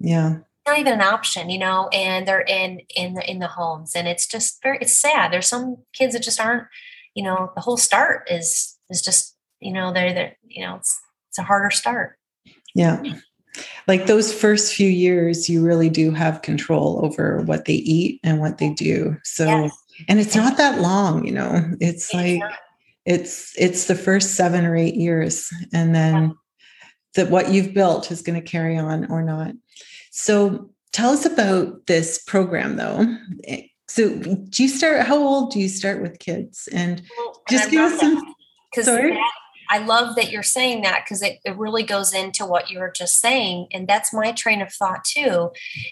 Yeah. 0.00 0.38
Not 0.66 0.78
even 0.78 0.94
an 0.94 1.02
option 1.02 1.50
you 1.50 1.58
know 1.58 1.88
and 1.92 2.26
they're 2.26 2.40
in 2.40 2.80
in 2.96 3.14
the 3.14 3.30
in 3.30 3.38
the 3.38 3.48
homes 3.48 3.92
and 3.94 4.08
it's 4.08 4.26
just 4.26 4.60
very 4.62 4.78
it's 4.80 4.98
sad. 4.98 5.32
There's 5.32 5.46
some 5.46 5.76
kids 5.92 6.14
that 6.14 6.22
just 6.22 6.40
aren't 6.40 6.66
you 7.14 7.22
know 7.22 7.52
the 7.54 7.60
whole 7.60 7.76
start 7.76 8.26
is 8.30 8.76
is 8.90 9.02
just 9.02 9.36
you 9.60 9.72
know 9.72 9.92
they're 9.92 10.12
they're 10.12 10.36
you 10.48 10.66
know 10.66 10.76
it's 10.76 11.00
it's 11.34 11.40
a 11.40 11.42
harder 11.42 11.70
start. 11.72 12.16
Yeah. 12.76 13.02
Like 13.88 14.06
those 14.06 14.32
first 14.32 14.72
few 14.72 14.88
years, 14.88 15.48
you 15.48 15.64
really 15.64 15.90
do 15.90 16.12
have 16.12 16.42
control 16.42 17.04
over 17.04 17.42
what 17.42 17.64
they 17.64 17.74
eat 17.74 18.20
and 18.22 18.38
what 18.38 18.58
they 18.58 18.72
do. 18.72 19.16
So, 19.24 19.46
yes. 19.46 19.76
and 20.08 20.20
it's 20.20 20.36
not 20.36 20.56
that 20.58 20.80
long, 20.80 21.24
you 21.24 21.32
know, 21.32 21.72
it's, 21.80 22.04
it's 22.04 22.14
like, 22.14 22.38
not. 22.38 22.52
it's, 23.04 23.52
it's 23.58 23.86
the 23.86 23.96
first 23.96 24.36
seven 24.36 24.64
or 24.64 24.76
eight 24.76 24.94
years. 24.94 25.52
And 25.72 25.92
then 25.92 26.14
yeah. 26.14 26.30
that 27.16 27.30
what 27.30 27.50
you've 27.50 27.74
built 27.74 28.12
is 28.12 28.22
going 28.22 28.40
to 28.40 28.48
carry 28.48 28.78
on 28.78 29.10
or 29.10 29.22
not. 29.22 29.54
So 30.12 30.70
tell 30.92 31.10
us 31.10 31.26
about 31.26 31.86
this 31.88 32.22
program 32.22 32.76
though. 32.76 33.06
Eh, 33.48 33.62
so 33.88 34.14
do 34.14 34.62
you 34.62 34.68
start, 34.68 35.02
how 35.02 35.18
old 35.18 35.50
do 35.50 35.58
you 35.58 35.68
start 35.68 36.00
with 36.00 36.20
kids? 36.20 36.68
And 36.72 37.02
well, 37.18 37.42
just 37.50 37.72
give 37.72 37.80
us 37.80 37.98
some, 37.98 38.34
sorry. 38.82 39.18
I 39.68 39.78
love 39.78 40.16
that 40.16 40.30
you're 40.30 40.42
saying 40.42 40.82
that 40.82 41.04
because 41.04 41.22
it, 41.22 41.38
it 41.44 41.56
really 41.56 41.82
goes 41.82 42.12
into 42.12 42.44
what 42.44 42.70
you 42.70 42.78
were 42.78 42.92
just 42.94 43.20
saying. 43.20 43.68
And 43.72 43.86
that's 43.88 44.12
my 44.12 44.32
train 44.32 44.62
of 44.62 44.72
thought 44.72 45.04
too, 45.04 45.50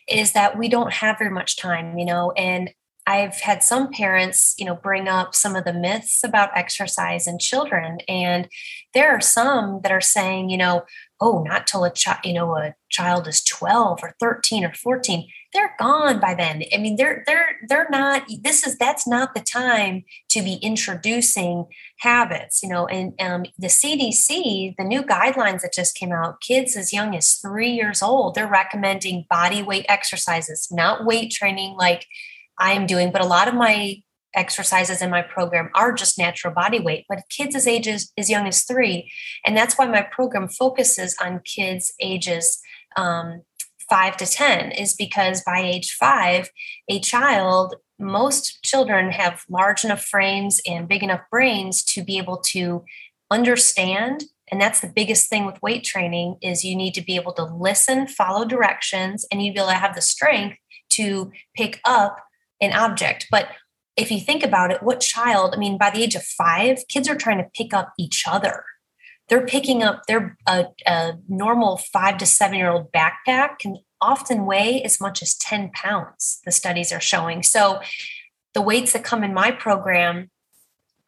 is 0.09 0.33
that 0.33 0.59
we 0.59 0.69
don't 0.69 0.93
have 0.93 1.19
very 1.19 1.31
much 1.31 1.57
time, 1.57 1.99
you 1.99 2.05
know, 2.05 2.33
and 2.33 2.71
I've 3.07 3.41
had 3.41 3.65
some 3.65 3.91
parents, 3.91 4.55
you 4.59 4.65
know, 4.65 4.77
bring 4.77 5.09
up 5.09 5.35
some 5.35 5.57
of 5.57 5.65
the 5.65 5.73
myths 5.73 6.23
about 6.23 6.57
exercise 6.57 7.27
in 7.27 7.39
children. 7.39 7.99
And 8.07 8.49
there 8.95 9.11
are 9.11 9.21
some 9.21 9.81
that 9.83 9.91
are 9.91 10.01
saying, 10.01 10.51
you 10.51 10.57
know, 10.57 10.85
oh, 11.23 11.43
not 11.43 11.67
till 11.67 11.85
a 11.85 11.93
child, 11.93 12.19
you 12.25 12.35
know, 12.35 12.57
a 12.57 12.75
child 12.91 13.29
is 13.29 13.43
12 13.45 14.01
or 14.03 14.15
13 14.21 14.65
or 14.65 14.75
14 14.75 15.29
they're 15.53 15.75
gone 15.79 16.19
by 16.19 16.35
then. 16.35 16.63
I 16.75 16.79
mean, 16.79 16.97
they're 16.97 17.23
they're 17.27 17.59
they're 17.69 17.89
not. 17.91 18.25
This 18.43 18.67
is 18.67 18.79
that's 18.79 19.07
not 19.07 19.35
the 19.35 19.41
time 19.41 20.05
to 20.31 20.43
be 20.43 20.55
introducing 20.55 21.67
habits. 21.99 22.63
You 22.63 22.71
know, 22.71 22.87
and 22.87 23.13
um, 23.21 23.45
the 23.59 23.67
CDC, 23.67 24.75
the 24.77 24.85
new 24.85 25.03
guidelines 25.03 25.61
that 25.61 25.75
just 25.75 25.95
came 25.95 26.13
out, 26.13 26.41
kids 26.41 26.77
as 26.77 26.93
young 26.93 27.15
as 27.15 27.35
three 27.35 27.71
years 27.71 28.03
old, 28.03 28.35
they're 28.35 28.47
recommending 28.47 29.27
body 29.29 29.63
weight 29.63 29.87
exercises, 29.89 30.69
not 30.71 31.05
weight 31.05 31.31
training 31.31 31.75
like 31.77 32.07
I 32.59 32.73
am 32.73 32.87
doing, 32.87 33.13
but 33.13 33.23
a 33.23 33.27
lot 33.27 33.49
of 33.49 33.55
my 33.55 33.97
exercises 34.35 35.03
in 35.03 35.11
my 35.11 35.23
program 35.23 35.71
are 35.75 35.93
just 35.93 36.19
natural 36.19 36.53
body 36.55 36.81
weight 36.81 37.05
but 37.09 37.23
kids 37.31 37.55
as 37.55 37.67
ages 37.67 38.13
as 38.17 38.31
young 38.31 38.47
as 38.47 38.63
three 38.63 39.11
and 39.45 39.57
that's 39.57 39.77
why 39.77 39.87
my 39.87 40.03
program 40.03 40.49
focuses 40.49 41.17
on 41.23 41.41
kids 41.45 41.93
ages 42.01 42.61
um, 42.97 43.43
five 43.89 44.17
to 44.17 44.27
10 44.27 44.73
is 44.73 44.95
because 44.95 45.43
by 45.43 45.61
age 45.61 45.93
five, 45.93 46.51
a 46.89 46.99
child, 47.01 47.75
most 47.99 48.63
children 48.63 49.11
have 49.11 49.43
large 49.51 49.85
enough 49.85 50.03
frames 50.03 50.63
and 50.67 50.89
big 50.89 51.03
enough 51.03 51.21
brains 51.31 51.85
to 51.85 52.03
be 52.03 52.17
able 52.17 52.39
to 52.39 52.85
understand 53.31 54.25
and 54.53 54.61
that's 54.61 54.81
the 54.81 54.93
biggest 54.95 55.31
thing 55.31 55.47
with 55.47 55.63
weight 55.63 55.83
training 55.83 56.37
is 56.43 56.63
you 56.63 56.77
need 56.77 56.93
to 56.95 57.01
be 57.01 57.17
able 57.17 57.33
to 57.33 57.45
listen 57.45 58.07
follow 58.07 58.45
directions 58.45 59.25
and 59.33 59.43
you 59.43 59.51
be 59.51 59.59
able 59.59 59.69
to 59.69 59.75
have 59.75 59.95
the 59.95 60.03
strength 60.03 60.59
to 60.91 61.33
pick 61.57 61.81
up 61.87 62.19
an 62.61 62.75
object. 62.75 63.29
But 63.31 63.49
if 63.97 64.11
you 64.11 64.21
think 64.21 64.43
about 64.43 64.71
it 64.71 64.83
what 64.83 65.01
child 65.01 65.55
i 65.55 65.59
mean 65.59 65.79
by 65.79 65.91
the 65.91 66.03
age 66.03 66.15
of 66.15 66.23
five 66.23 66.79
kids 66.89 67.09
are 67.09 67.17
trying 67.17 67.39
to 67.39 67.51
pick 67.55 67.73
up 67.73 67.93
each 67.99 68.25
other 68.27 68.65
they're 69.29 69.47
picking 69.47 69.83
up 69.83 70.03
their 70.07 70.37
a, 70.47 70.67
a 70.87 71.13
normal 71.29 71.77
five 71.77 72.19
to 72.19 72.27
seven 72.27 72.59
year 72.59 72.71
old 72.71 72.91
backpack 72.93 73.59
can 73.59 73.77
often 74.01 74.45
weigh 74.47 74.83
as 74.83 75.01
much 75.01 75.23
as 75.23 75.37
10 75.37 75.71
pounds 75.73 76.41
the 76.45 76.53
studies 76.53 76.93
are 76.93 77.01
showing 77.01 77.43
so 77.43 77.81
the 78.55 78.63
weights 78.63 78.93
that 78.93 79.05
come 79.05 79.25
in 79.25 79.33
my 79.33 79.51
program 79.51 80.31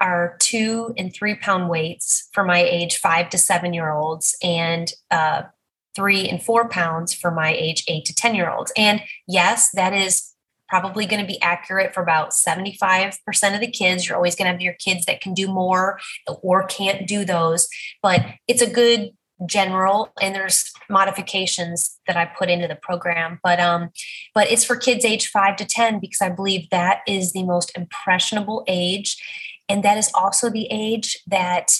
are 0.00 0.37
two 0.38 0.93
and 0.99 1.14
three 1.14 1.35
pound 1.35 1.69
weights 1.69 2.29
for 2.33 2.45
my 2.45 2.62
age 2.62 2.99
five 2.99 3.31
to 3.31 3.38
seven 3.38 3.73
year 3.73 3.93
olds 3.93 4.37
and 4.43 4.93
uh, 5.11 5.43
three 5.95 6.29
and 6.29 6.43
four 6.43 6.69
pounds 6.69 7.14
for 7.14 7.31
my 7.31 7.55
age 7.55 7.85
eight 7.88 8.05
to 8.05 8.14
10 8.14 8.35
year 8.35 8.50
olds. 8.50 8.73
And 8.76 9.03
yes, 9.26 9.71
that 9.73 9.93
is 9.93 10.34
probably 10.68 11.06
going 11.06 11.21
to 11.21 11.26
be 11.26 11.40
accurate 11.42 11.94
for 11.94 12.02
about 12.02 12.30
75% 12.30 13.16
of 13.54 13.61
the 13.61 13.71
kids. 13.71 14.09
You're 14.09 14.16
always 14.16 14.35
going 14.35 14.47
to 14.47 14.52
have 14.52 14.61
your 14.61 14.75
kids 14.75 15.06
that 15.06 15.21
can 15.21 15.35
do 15.35 15.47
more 15.47 16.00
or 16.42 16.64
can't 16.66 17.06
do 17.06 17.25
those, 17.25 17.68
but 18.02 18.25
it's 18.49 18.62
a 18.62 18.71
good 18.71 19.11
general 19.47 20.12
and 20.21 20.35
there's 20.35 20.73
modifications 20.88 21.99
that 22.06 22.16
I 22.16 22.25
put 22.25 22.49
into 22.49 22.68
the 22.68 22.76
program 22.76 23.40
but 23.42 23.59
um 23.59 23.90
but 24.33 24.50
it's 24.50 24.64
for 24.64 24.76
kids 24.76 25.04
age 25.04 25.28
5 25.28 25.56
to 25.56 25.64
10 25.64 25.99
because 25.99 26.21
I 26.21 26.30
believe 26.30 26.71
that 26.71 27.00
is 27.06 27.33
the 27.33 27.42
most 27.42 27.76
impressionable 27.76 28.64
age 28.68 29.21
and 29.68 29.83
that 29.83 29.99
is 29.99 30.11
also 30.14 30.50
the 30.50 30.68
age 30.71 31.18
that 31.26 31.73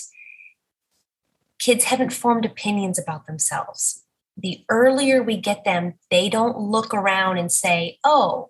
kids 1.59 1.85
haven't 1.85 2.11
formed 2.11 2.45
opinions 2.45 2.99
about 2.99 3.25
themselves 3.25 4.03
the 4.37 4.65
earlier 4.69 5.23
we 5.23 5.37
get 5.37 5.63
them 5.63 5.93
they 6.11 6.27
don't 6.27 6.59
look 6.59 6.93
around 6.93 7.37
and 7.37 7.51
say 7.51 7.97
oh 8.03 8.49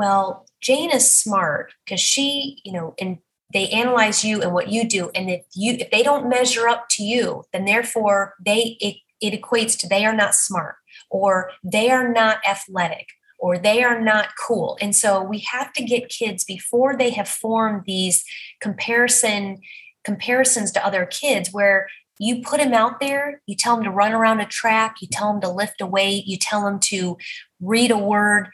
well, 0.00 0.46
Jane 0.62 0.90
is 0.90 1.10
smart 1.10 1.74
because 1.84 2.00
she, 2.00 2.62
you 2.64 2.72
know, 2.72 2.94
and 2.98 3.18
they 3.52 3.68
analyze 3.68 4.24
you 4.24 4.40
and 4.40 4.54
what 4.54 4.70
you 4.72 4.88
do. 4.88 5.10
And 5.14 5.28
if 5.28 5.44
you 5.54 5.74
if 5.74 5.90
they 5.90 6.02
don't 6.02 6.30
measure 6.30 6.66
up 6.66 6.86
to 6.92 7.02
you, 7.02 7.44
then 7.52 7.66
therefore 7.66 8.32
they 8.42 8.78
it, 8.80 8.96
it 9.20 9.38
equates 9.38 9.78
to 9.80 9.88
they 9.88 10.06
are 10.06 10.16
not 10.16 10.34
smart 10.34 10.76
or 11.10 11.50
they 11.62 11.90
are 11.90 12.10
not 12.10 12.38
athletic 12.48 13.08
or 13.38 13.58
they 13.58 13.84
are 13.84 14.00
not 14.00 14.28
cool. 14.42 14.78
And 14.80 14.96
so 14.96 15.22
we 15.22 15.40
have 15.52 15.70
to 15.74 15.84
get 15.84 16.08
kids 16.08 16.44
before 16.44 16.96
they 16.96 17.10
have 17.10 17.28
formed 17.28 17.82
these 17.84 18.24
comparison 18.58 19.58
comparisons 20.02 20.72
to 20.72 20.86
other 20.86 21.04
kids 21.04 21.50
where 21.52 21.88
you 22.18 22.42
put 22.42 22.60
them 22.60 22.74
out 22.74 23.00
there, 23.00 23.40
you 23.46 23.54
tell 23.54 23.76
them 23.76 23.84
to 23.84 23.90
run 23.90 24.12
around 24.12 24.40
a 24.40 24.46
track, 24.46 24.96
you 25.00 25.08
tell 25.08 25.32
them 25.32 25.40
to 25.40 25.50
lift 25.50 25.80
a 25.80 25.86
weight, 25.86 26.26
you 26.26 26.36
tell 26.36 26.64
them 26.64 26.78
to 26.78 27.16
read 27.60 27.90
a 27.90 27.96
word, 27.96 28.48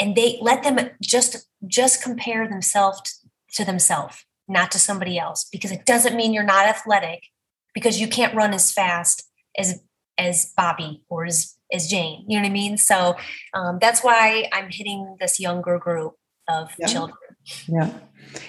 and 0.00 0.16
they 0.16 0.38
let 0.40 0.64
them 0.64 0.90
just 1.00 1.46
just 1.66 2.02
compare 2.02 2.48
themselves 2.48 3.20
to 3.52 3.64
themselves 3.64 4.24
not 4.48 4.72
to 4.72 4.78
somebody 4.78 5.18
else 5.18 5.46
because 5.52 5.70
it 5.70 5.86
doesn't 5.86 6.16
mean 6.16 6.32
you're 6.32 6.42
not 6.42 6.66
athletic 6.66 7.22
because 7.74 8.00
you 8.00 8.08
can't 8.08 8.34
run 8.34 8.52
as 8.52 8.72
fast 8.72 9.28
as 9.56 9.80
as 10.18 10.52
bobby 10.56 11.02
or 11.08 11.24
as 11.24 11.54
as 11.72 11.86
jane 11.86 12.24
you 12.26 12.36
know 12.36 12.42
what 12.42 12.48
i 12.48 12.52
mean 12.52 12.76
so 12.76 13.14
um, 13.54 13.78
that's 13.80 14.02
why 14.02 14.48
i'm 14.52 14.70
hitting 14.70 15.16
this 15.20 15.38
younger 15.38 15.78
group 15.78 16.14
of 16.48 16.70
yeah. 16.78 16.86
children 16.86 17.16
yeah 17.68 17.92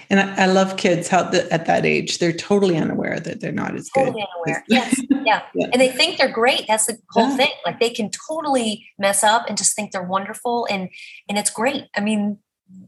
and 0.10 0.20
I, 0.20 0.44
I, 0.44 0.46
love 0.46 0.78
kids 0.78 1.08
how 1.08 1.24
the, 1.24 1.52
at 1.52 1.66
that 1.66 1.86
age 1.86 2.20
they're 2.20 2.34
totally 2.34 2.78
unaware 2.78 3.20
that 3.20 3.40
they're 3.40 3.52
not 3.52 3.76
as 3.76 3.90
totally 3.90 4.22
good. 4.22 4.28
unaware. 4.36 4.64
Yes, 4.70 5.02
yeah. 5.10 5.42
yeah. 5.56 5.68
and 5.72 5.82
they 5.82 5.90
think 5.90 6.18
they're 6.18 6.32
great. 6.32 6.66
That's 6.68 6.86
the 6.86 6.98
whole 7.12 7.30
yeah. 7.30 7.38
thing. 7.38 7.52
Like 7.66 7.80
they 7.80 7.90
can 7.90 8.12
totally 8.28 8.86
mess 9.00 9.24
up 9.24 9.46
and 9.48 9.58
just 9.58 9.76
think 9.76 9.92
they're 9.92 10.04
wonderful, 10.04 10.68
and 10.70 10.90
and 11.30 11.38
it's 11.38 11.50
great. 11.50 11.86
I 11.96 12.02
mean, 12.02 12.38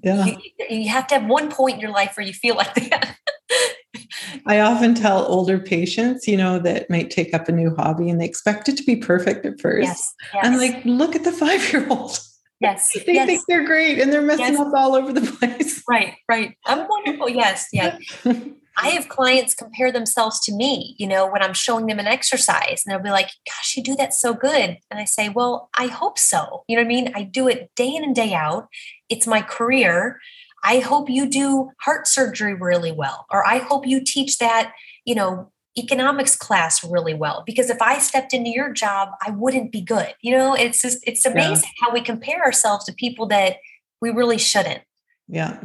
yeah. 0.04 0.26
you, 0.26 0.38
you 0.70 0.90
have 0.90 1.08
to 1.08 1.20
have 1.20 1.28
one 1.28 1.50
point 1.50 1.76
in 1.76 1.80
your 1.80 1.92
life 1.92 2.16
where 2.16 2.26
you 2.26 2.34
feel 2.34 2.56
like 2.56 2.76
that. 2.76 3.18
I 4.46 4.60
often 4.60 4.96
tell 4.96 5.26
older 5.26 5.60
patients, 5.60 6.28
you 6.28 6.38
know, 6.38 6.60
that 6.60 6.90
might 6.90 7.10
take 7.10 7.34
up 7.34 7.48
a 7.48 7.52
new 7.52 7.76
hobby 7.76 8.10
and 8.10 8.20
they 8.20 8.26
expect 8.26 8.68
it 8.68 8.78
to 8.78 8.84
be 8.84 8.96
perfect 8.96 9.46
at 9.46 9.60
first. 9.62 9.88
Yes, 9.88 10.14
yes. 10.34 10.46
I'm 10.46 10.58
like, 10.58 10.84
look 10.86 11.16
at 11.16 11.24
the 11.24 11.32
five 11.32 11.72
year 11.72 11.88
old. 11.90 12.20
Yes. 12.64 12.92
they 13.06 13.14
yes. 13.14 13.28
think 13.28 13.42
they're 13.48 13.66
great 13.66 14.00
and 14.00 14.12
they're 14.12 14.22
messing 14.22 14.54
yes. 14.54 14.60
up 14.60 14.74
all 14.74 14.96
over 14.96 15.14
the 15.14 15.22
place. 15.22 15.84
Right, 15.88 16.16
right. 16.28 16.58
I'm 16.66 16.88
wonderful. 16.88 17.30
Yes, 17.30 17.68
yes. 17.72 18.02
I 18.78 18.90
have 18.90 19.08
clients 19.08 19.54
compare 19.54 19.92
themselves 19.92 20.40
to 20.46 20.54
me, 20.54 20.96
you 20.98 21.06
know, 21.06 21.30
when 21.30 21.44
I'm 21.44 21.54
showing 21.54 21.86
them 21.86 22.00
an 22.00 22.08
exercise 22.08 22.82
and 22.84 22.92
they'll 22.92 23.04
be 23.04 23.12
like, 23.12 23.30
gosh, 23.46 23.76
you 23.78 23.84
do 23.84 23.96
that 23.98 24.16
so 24.16 24.34
good. 24.34 24.80
And 24.90 25.00
I 25.00 25.06
say, 25.06 25.30
well, 25.30 25.70
I 25.78 25.88
hope 25.88 26.18
so. 26.18 26.64
You 26.68 26.78
know 26.78 26.82
what 26.82 26.88
I 26.88 26.90
mean? 26.90 27.12
I 27.14 27.24
do 27.24 27.48
it 27.48 27.70
day 27.76 27.94
in 27.94 28.04
and 28.04 28.16
day 28.16 28.34
out. 28.34 28.68
It's 29.10 29.28
my 29.28 29.44
career. 29.44 30.20
I 30.64 30.80
hope 30.80 31.10
you 31.10 31.30
do 31.30 31.70
heart 31.82 32.08
surgery 32.08 32.56
really 32.56 32.92
well, 32.92 33.26
or 33.30 33.46
I 33.46 33.58
hope 33.58 33.86
you 33.86 34.02
teach 34.04 34.38
that, 34.40 34.72
you 35.06 35.14
know, 35.14 35.52
economics 35.78 36.36
class 36.36 36.84
really 36.84 37.16
well 37.16 37.44
because 37.46 37.70
if 37.70 37.82
i 37.82 37.98
stepped 37.98 38.32
into 38.32 38.50
your 38.50 38.72
job 38.72 39.10
i 39.26 39.32
wouldn't 39.32 39.72
be 39.72 39.82
good 39.82 40.14
you 40.24 40.36
know? 40.36 40.56
It's 40.56 40.82
just 40.82 41.04
it's 41.06 41.26
amazing 41.26 41.70
yeah. 41.78 41.88
how 41.88 41.94
we 41.94 42.02
compare 42.02 42.44
ourselves 42.44 42.86
to 42.86 42.94
people 42.94 43.28
that 43.28 43.58
we 44.02 44.10
really 44.10 44.38
shouldn't. 44.38 44.82
Yeah. 45.28 45.60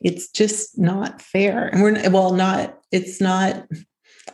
It's 0.00 0.28
just 0.30 0.78
not 0.78 1.22
fair 1.22 1.68
and 1.68 1.82
we're 1.82 2.10
well 2.10 2.32
not 2.32 2.78
it's 2.92 3.20
not 3.20 3.66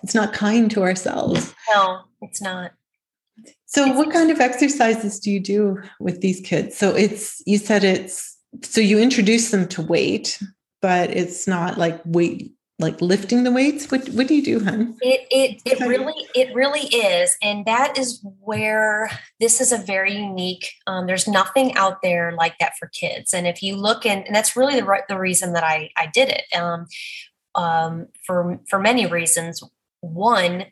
it's 0.02 0.14
not 0.14 0.32
kind 0.32 0.70
to 0.72 0.82
ourselves. 0.82 1.54
No 1.74 2.00
it's 2.22 2.40
not. 2.40 2.72
So 3.66 3.86
it's, 3.86 3.96
what 3.96 4.12
kind 4.12 4.30
of 4.30 4.40
exercises 4.40 5.20
do 5.20 5.30
you 5.30 5.40
do 5.40 5.82
with 6.00 6.20
these 6.20 6.40
kids? 6.40 6.76
So 6.76 6.94
it's 6.94 7.42
you 7.46 7.58
said 7.58 7.84
it's 7.84 8.36
so 8.62 8.80
you 8.80 8.98
introduce 8.98 9.50
them 9.50 9.68
to 9.68 9.82
weight 9.82 10.38
but 10.80 11.10
it's 11.10 11.46
not 11.46 11.78
like 11.78 12.00
weight 12.04 12.52
like 12.82 13.00
lifting 13.00 13.44
the 13.44 13.52
weights? 13.52 13.90
What 13.90 14.08
what 14.10 14.26
do 14.26 14.34
you 14.34 14.44
do 14.44 14.64
hun? 14.64 14.96
It 15.00 15.26
it, 15.30 15.62
it 15.64 15.80
really 15.86 16.26
it 16.34 16.54
really 16.54 16.86
is 16.88 17.36
and 17.42 17.64
that 17.66 17.96
is 17.96 18.24
where 18.40 19.10
this 19.40 19.60
is 19.60 19.72
a 19.72 19.78
very 19.78 20.14
unique 20.14 20.72
um, 20.86 21.06
there's 21.06 21.28
nothing 21.28 21.74
out 21.76 22.02
there 22.02 22.32
like 22.32 22.58
that 22.58 22.76
for 22.78 22.88
kids 22.88 23.32
and 23.32 23.46
if 23.46 23.62
you 23.62 23.76
look 23.76 24.04
in 24.04 24.22
and 24.24 24.34
that's 24.34 24.56
really 24.56 24.80
the 24.80 25.02
the 25.08 25.18
reason 25.18 25.52
that 25.52 25.64
i 25.64 25.90
i 25.96 26.06
did 26.06 26.28
it 26.28 26.44
um, 26.54 26.86
um, 27.54 28.08
for 28.24 28.60
for 28.68 28.78
many 28.78 29.06
reasons. 29.06 29.62
One 30.00 30.66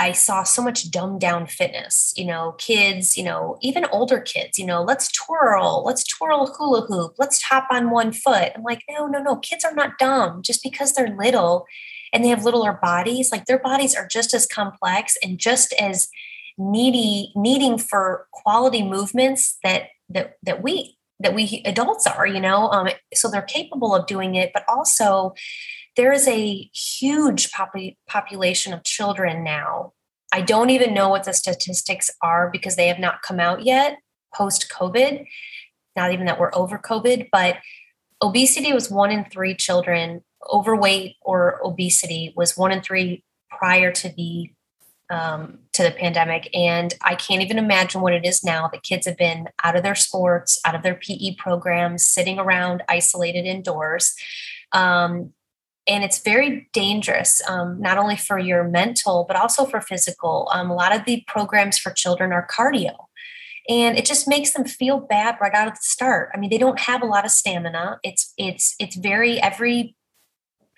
I 0.00 0.12
saw 0.12 0.44
so 0.44 0.62
much 0.62 0.90
dumbed 0.90 1.20
down 1.20 1.46
fitness, 1.46 2.14
you 2.16 2.24
know, 2.24 2.52
kids, 2.52 3.18
you 3.18 3.22
know, 3.22 3.58
even 3.60 3.84
older 3.92 4.18
kids, 4.18 4.58
you 4.58 4.64
know, 4.64 4.82
let's 4.82 5.12
twirl, 5.12 5.82
let's 5.84 6.04
twirl 6.04 6.54
hula 6.56 6.86
hoop, 6.86 7.16
let's 7.18 7.42
hop 7.42 7.66
on 7.70 7.90
one 7.90 8.12
foot. 8.12 8.50
I'm 8.56 8.62
like, 8.62 8.82
no, 8.88 9.06
no, 9.06 9.22
no, 9.22 9.36
kids 9.36 9.62
are 9.62 9.74
not 9.74 9.98
dumb 9.98 10.40
just 10.40 10.62
because 10.62 10.94
they're 10.94 11.14
little 11.14 11.66
and 12.14 12.24
they 12.24 12.28
have 12.30 12.46
littler 12.46 12.78
bodies. 12.80 13.30
Like 13.30 13.44
their 13.44 13.58
bodies 13.58 13.94
are 13.94 14.08
just 14.08 14.32
as 14.32 14.46
complex 14.46 15.18
and 15.22 15.38
just 15.38 15.74
as 15.74 16.08
needy, 16.56 17.30
needing 17.36 17.76
for 17.76 18.26
quality 18.32 18.82
movements 18.82 19.58
that 19.62 19.88
that 20.08 20.38
that 20.42 20.62
we 20.62 20.96
that 21.20 21.34
we 21.34 21.62
adults 21.66 22.06
are, 22.06 22.26
you 22.26 22.40
know. 22.40 22.70
Um, 22.70 22.88
so 23.12 23.30
they're 23.30 23.42
capable 23.42 23.94
of 23.94 24.06
doing 24.06 24.34
it, 24.34 24.52
but 24.54 24.64
also 24.66 25.34
there 26.00 26.14
is 26.14 26.26
a 26.26 26.70
huge 26.72 27.52
pop- 27.52 27.74
population 28.08 28.72
of 28.72 28.82
children 28.84 29.44
now. 29.44 29.92
I 30.32 30.40
don't 30.40 30.70
even 30.70 30.94
know 30.94 31.10
what 31.10 31.24
the 31.24 31.34
statistics 31.34 32.10
are 32.22 32.48
because 32.50 32.76
they 32.76 32.88
have 32.88 32.98
not 32.98 33.20
come 33.20 33.38
out 33.38 33.64
yet 33.64 33.98
post 34.34 34.72
COVID. 34.72 35.26
Not 35.94 36.14
even 36.14 36.24
that 36.24 36.40
we're 36.40 36.54
over 36.54 36.78
COVID, 36.78 37.28
but 37.30 37.56
obesity 38.22 38.72
was 38.72 38.90
one 38.90 39.10
in 39.10 39.26
three 39.26 39.54
children. 39.54 40.24
Overweight 40.50 41.16
or 41.20 41.60
obesity 41.62 42.32
was 42.34 42.56
one 42.56 42.72
in 42.72 42.80
three 42.80 43.22
prior 43.50 43.92
to 43.92 44.08
the 44.08 44.50
um, 45.10 45.58
to 45.74 45.82
the 45.82 45.90
pandemic. 45.90 46.48
And 46.54 46.94
I 47.02 47.14
can't 47.14 47.42
even 47.42 47.58
imagine 47.58 48.00
what 48.00 48.14
it 48.14 48.24
is 48.24 48.42
now. 48.42 48.68
The 48.68 48.80
kids 48.80 49.06
have 49.06 49.18
been 49.18 49.50
out 49.62 49.76
of 49.76 49.82
their 49.82 49.96
sports, 49.96 50.58
out 50.64 50.74
of 50.74 50.82
their 50.82 50.94
PE 50.94 51.34
programs, 51.34 52.06
sitting 52.06 52.38
around 52.38 52.84
isolated 52.88 53.44
indoors. 53.44 54.14
Um, 54.72 55.34
and 55.86 56.04
it's 56.04 56.18
very 56.18 56.68
dangerous, 56.72 57.42
um, 57.48 57.80
not 57.80 57.98
only 57.98 58.16
for 58.16 58.38
your 58.38 58.64
mental, 58.64 59.24
but 59.26 59.36
also 59.36 59.64
for 59.64 59.80
physical. 59.80 60.48
Um, 60.52 60.70
a 60.70 60.74
lot 60.74 60.94
of 60.94 61.04
the 61.04 61.24
programs 61.26 61.78
for 61.78 61.90
children 61.90 62.32
are 62.32 62.46
cardio. 62.46 62.96
And 63.68 63.96
it 63.96 64.04
just 64.04 64.26
makes 64.26 64.52
them 64.52 64.64
feel 64.64 65.00
bad 65.00 65.36
right 65.40 65.54
out 65.54 65.68
of 65.68 65.74
the 65.74 65.82
start. 65.82 66.30
I 66.34 66.38
mean, 66.38 66.50
they 66.50 66.58
don't 66.58 66.80
have 66.80 67.02
a 67.02 67.06
lot 67.06 67.24
of 67.24 67.30
stamina. 67.30 68.00
It's 68.02 68.32
it's 68.36 68.74
it's 68.78 68.96
very 68.96 69.40
every 69.40 69.94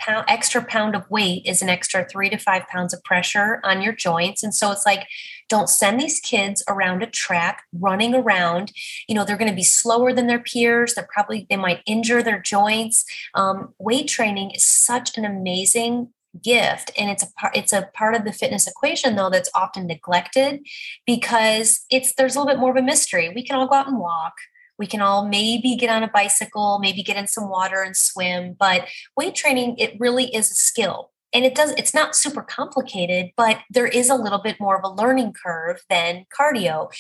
pound, 0.03 0.25
extra 0.29 0.63
pound 0.63 0.95
of 0.95 1.09
weight 1.11 1.47
is 1.47 1.63
an 1.63 1.69
extra 1.69 2.05
three 2.05 2.29
to 2.29 2.37
five 2.37 2.67
pounds 2.69 2.93
of 2.93 3.03
pressure 3.05 3.61
on 3.65 3.83
your 3.83 3.93
joints. 3.93 4.43
And 4.43 4.55
so 4.55 4.73
it's 4.73 4.85
like, 4.85 5.07
don't 5.53 5.69
send 5.69 6.01
these 6.01 6.19
kids 6.19 6.65
around 6.67 7.03
a 7.03 7.07
track 7.07 7.65
running 7.75 8.15
around. 8.15 8.73
You 9.07 9.15
know, 9.15 9.23
they're 9.23 9.37
going 9.37 9.51
to 9.51 9.55
be 9.55 9.63
slower 9.63 10.15
than 10.15 10.27
their 10.27 10.39
peers. 10.39 10.95
They're 10.95 11.09
probably, 11.13 11.47
they 11.51 11.59
might 11.59 11.83
injure 11.85 12.23
their 12.23 12.41
joints. 12.41 13.05
Um, 13.35 13.75
weight 13.79 14.09
training 14.09 14.53
is 14.53 14.65
such 14.65 15.19
an 15.19 15.27
amazing 15.27 16.09
gift 16.43 16.91
and 16.97 17.11
it's 17.11 17.23
a 17.23 17.31
part 17.39 17.55
it's 17.55 17.75
a 17.75 17.91
part 17.93 18.15
of 18.15 18.25
the 18.25 18.33
fitness 18.33 18.67
equation 18.67 19.17
though 19.17 19.29
that's 19.29 19.51
often 19.55 19.87
neglected 19.87 20.67
because 21.05 21.85
it's 21.91 22.15
there's 22.15 22.35
a 22.35 22.39
little 22.39 22.51
bit 22.51 22.59
more 22.59 22.71
of 22.71 22.77
a 22.79 22.81
mystery 22.81 23.29
we 23.29 23.43
can 23.43 23.55
all 23.55 23.69
go 23.69 23.75
out 23.75 23.87
and 23.87 23.99
walk 23.99 24.33
we 24.79 24.87
can 24.87 25.03
all 25.03 25.29
maybe 25.29 25.77
get 25.77 25.91
on 25.91 26.03
a 26.03 26.09
bicycle, 26.09 26.79
maybe 26.81 27.03
get 27.03 27.17
in 27.17 27.29
some 27.29 27.49
water 27.49 27.83
and 27.83 27.97
swim. 27.97 28.57
But 28.59 28.89
weight 29.17 29.37
training, 29.37 29.77
it 29.79 29.95
really 30.01 30.35
is 30.35 30.51
a 30.51 30.55
skill. 30.55 31.13
And 31.35 31.45
it 31.45 31.55
does, 31.55 31.73
it's 31.73 31.95
not 31.95 32.15
super 32.15 32.43
complicated, 32.43 33.33
but 33.37 33.59
there 33.71 33.87
is 33.87 34.11
a 34.11 34.15
little 34.15 34.39
bit 34.39 34.61
more 34.61 34.77
of 34.77 34.85
a 34.85 34.95
learning 34.95 35.35
curve 35.43 35.83
than 35.89 36.27
cardio. 36.39 36.93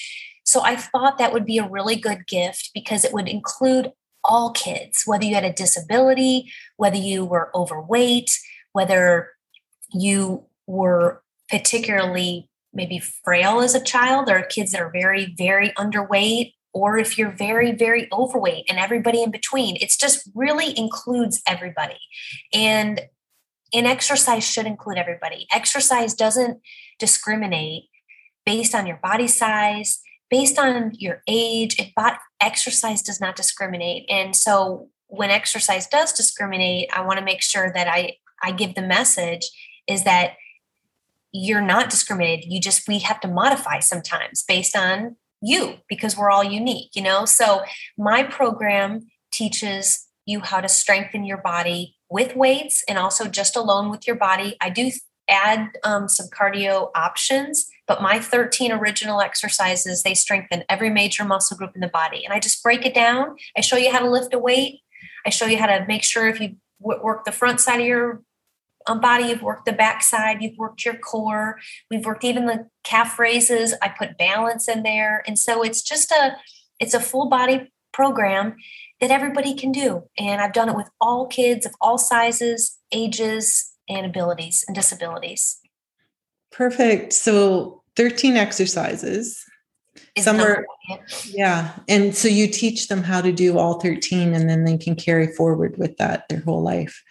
So 0.44 0.62
I 0.62 0.76
thought 0.76 1.18
that 1.18 1.32
would 1.32 1.44
be 1.44 1.58
a 1.58 1.68
really 1.68 1.96
good 1.96 2.26
gift 2.26 2.70
because 2.74 3.04
it 3.04 3.12
would 3.12 3.28
include 3.28 3.92
all 4.24 4.52
kids, 4.52 5.02
whether 5.04 5.24
you 5.24 5.34
had 5.34 5.44
a 5.44 5.52
disability, 5.52 6.50
whether 6.76 6.96
you 6.96 7.24
were 7.24 7.50
overweight, 7.54 8.30
whether 8.72 9.30
you 9.92 10.44
were 10.66 11.22
particularly 11.50 12.48
maybe 12.72 12.98
frail 12.98 13.60
as 13.60 13.74
a 13.74 13.82
child 13.82 14.30
or 14.30 14.42
kids 14.42 14.72
that 14.72 14.80
are 14.80 14.90
very, 14.90 15.34
very 15.36 15.70
underweight 15.70 16.54
or 16.72 16.96
if 16.96 17.18
you're 17.18 17.30
very, 17.30 17.72
very 17.72 18.08
overweight 18.12 18.64
and 18.68 18.78
everybody 18.78 19.22
in 19.22 19.30
between. 19.30 19.76
It's 19.80 19.96
just 19.96 20.28
really 20.34 20.76
includes 20.78 21.42
everybody. 21.46 21.98
And 22.52 23.02
and 23.72 23.86
exercise 23.86 24.44
should 24.44 24.66
include 24.66 24.98
everybody. 24.98 25.46
Exercise 25.52 26.14
doesn't 26.14 26.60
discriminate 26.98 27.84
based 28.44 28.74
on 28.74 28.86
your 28.86 28.98
body 29.02 29.28
size, 29.28 30.00
based 30.30 30.58
on 30.58 30.92
your 30.94 31.22
age. 31.26 31.92
But 31.96 32.18
exercise 32.40 33.02
does 33.02 33.20
not 33.20 33.36
discriminate. 33.36 34.04
And 34.08 34.34
so 34.34 34.88
when 35.06 35.30
exercise 35.30 35.86
does 35.86 36.12
discriminate, 36.12 36.90
I 36.94 37.02
want 37.02 37.18
to 37.18 37.24
make 37.24 37.42
sure 37.42 37.70
that 37.74 37.88
I 37.88 38.16
I 38.42 38.52
give 38.52 38.74
the 38.74 38.82
message 38.82 39.48
is 39.86 40.04
that 40.04 40.34
you're 41.32 41.62
not 41.62 41.90
discriminated. 41.90 42.52
You 42.52 42.60
just 42.60 42.86
we 42.88 42.98
have 43.00 43.20
to 43.20 43.28
modify 43.28 43.78
sometimes 43.78 44.44
based 44.46 44.76
on 44.76 45.16
you 45.40 45.78
because 45.88 46.16
we're 46.16 46.30
all 46.30 46.44
unique, 46.44 46.90
you 46.94 47.02
know? 47.02 47.24
So 47.24 47.62
my 47.98 48.22
program 48.22 49.08
teaches 49.32 50.06
you 50.24 50.40
how 50.40 50.60
to 50.60 50.68
strengthen 50.68 51.24
your 51.24 51.38
body 51.38 51.96
with 52.12 52.36
weights 52.36 52.84
and 52.86 52.98
also 52.98 53.26
just 53.26 53.56
alone 53.56 53.90
with 53.90 54.06
your 54.06 54.16
body. 54.16 54.56
I 54.60 54.68
do 54.68 54.90
add 55.28 55.70
um, 55.82 56.08
some 56.08 56.26
cardio 56.28 56.90
options, 56.94 57.66
but 57.86 58.02
my 58.02 58.18
13 58.18 58.70
original 58.70 59.22
exercises, 59.22 60.02
they 60.02 60.12
strengthen 60.12 60.62
every 60.68 60.90
major 60.90 61.24
muscle 61.24 61.56
group 61.56 61.74
in 61.74 61.80
the 61.80 61.88
body. 61.88 62.22
And 62.22 62.34
I 62.34 62.38
just 62.38 62.62
break 62.62 62.84
it 62.84 62.94
down. 62.94 63.36
I 63.56 63.62
show 63.62 63.78
you 63.78 63.90
how 63.90 64.00
to 64.00 64.10
lift 64.10 64.34
a 64.34 64.38
weight. 64.38 64.80
I 65.24 65.30
show 65.30 65.46
you 65.46 65.56
how 65.56 65.66
to 65.66 65.86
make 65.88 66.04
sure 66.04 66.28
if 66.28 66.38
you 66.38 66.56
work 66.78 67.24
the 67.24 67.32
front 67.32 67.60
side 67.60 67.80
of 67.80 67.86
your 67.86 68.22
um, 68.86 69.00
body, 69.00 69.24
you've 69.24 69.42
worked 69.42 69.64
the 69.64 69.72
back 69.72 70.02
side, 70.02 70.42
you've 70.42 70.58
worked 70.58 70.84
your 70.84 70.98
core, 70.98 71.58
we've 71.90 72.04
worked 72.04 72.24
even 72.24 72.44
the 72.44 72.68
calf 72.84 73.18
raises. 73.18 73.74
I 73.80 73.88
put 73.88 74.18
balance 74.18 74.68
in 74.68 74.82
there. 74.82 75.22
And 75.26 75.38
so 75.38 75.62
it's 75.62 75.80
just 75.80 76.10
a 76.10 76.36
it's 76.78 76.94
a 76.94 77.00
full 77.00 77.28
body 77.28 77.71
program 77.92 78.56
that 79.00 79.10
everybody 79.10 79.54
can 79.54 79.72
do. 79.72 80.04
And 80.18 80.40
I've 80.40 80.52
done 80.52 80.68
it 80.68 80.76
with 80.76 80.88
all 81.00 81.26
kids 81.26 81.66
of 81.66 81.72
all 81.80 81.98
sizes, 81.98 82.78
ages, 82.92 83.72
and 83.88 84.06
abilities 84.06 84.64
and 84.66 84.74
disabilities. 84.74 85.58
Perfect. 86.50 87.12
So 87.12 87.82
13 87.96 88.36
exercises. 88.36 89.44
Is 90.14 90.24
Some 90.24 90.40
are, 90.40 90.64
yeah. 91.26 91.72
And 91.88 92.14
so 92.14 92.28
you 92.28 92.46
teach 92.46 92.88
them 92.88 93.02
how 93.02 93.20
to 93.20 93.32
do 93.32 93.58
all 93.58 93.80
13 93.80 94.34
and 94.34 94.48
then 94.48 94.64
they 94.64 94.78
can 94.78 94.94
carry 94.94 95.26
forward 95.26 95.76
with 95.78 95.96
that 95.98 96.28
their 96.28 96.40
whole 96.40 96.62
life. 96.62 97.02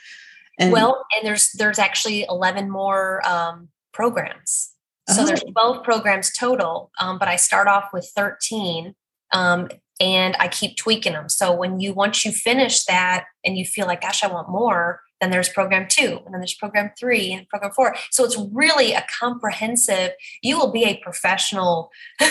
And 0.60 0.72
well, 0.72 1.06
and 1.16 1.26
there's 1.26 1.52
there's 1.54 1.80
actually 1.80 2.26
11 2.30 2.70
more 2.70 3.28
um, 3.28 3.70
programs. 3.92 4.74
So 5.10 5.24
oh. 5.24 5.26
there's 5.26 5.44
12 5.44 5.84
programs 5.84 6.32
total, 6.32 6.92
um, 7.00 7.18
but 7.18 7.28
I 7.28 7.36
start 7.36 7.68
off 7.68 7.90
with 7.94 8.12
13 8.16 8.94
um, 9.34 9.70
and 10.00 10.36
I 10.40 10.48
keep 10.48 10.78
tweaking 10.78 11.14
them. 11.14 11.30
So 11.30 11.54
when 11.54 11.80
you 11.80 11.94
once 11.94 12.26
you 12.26 12.32
finish 12.32 12.86
that 12.86 13.26
and 13.46 13.58
you 13.58 13.66
feel 13.66 13.88
like, 13.88 14.02
gosh, 14.02 14.24
I 14.24 14.28
want 14.28 14.50
more, 14.50 15.02
then 15.20 15.30
there's 15.30 15.50
program 15.50 15.88
two, 15.88 16.20
and 16.26 16.34
then 16.34 16.42
there's 16.42 16.56
program 16.56 16.92
three 17.00 17.32
and 17.32 17.48
program 17.48 17.72
four. 17.74 17.96
So 18.10 18.24
it's 18.26 18.38
really 18.52 18.94
a 18.94 19.06
comprehensive. 19.20 20.12
You 20.42 20.58
will 20.58 20.72
be 20.72 20.86
a 20.86 20.98
professional 20.98 21.92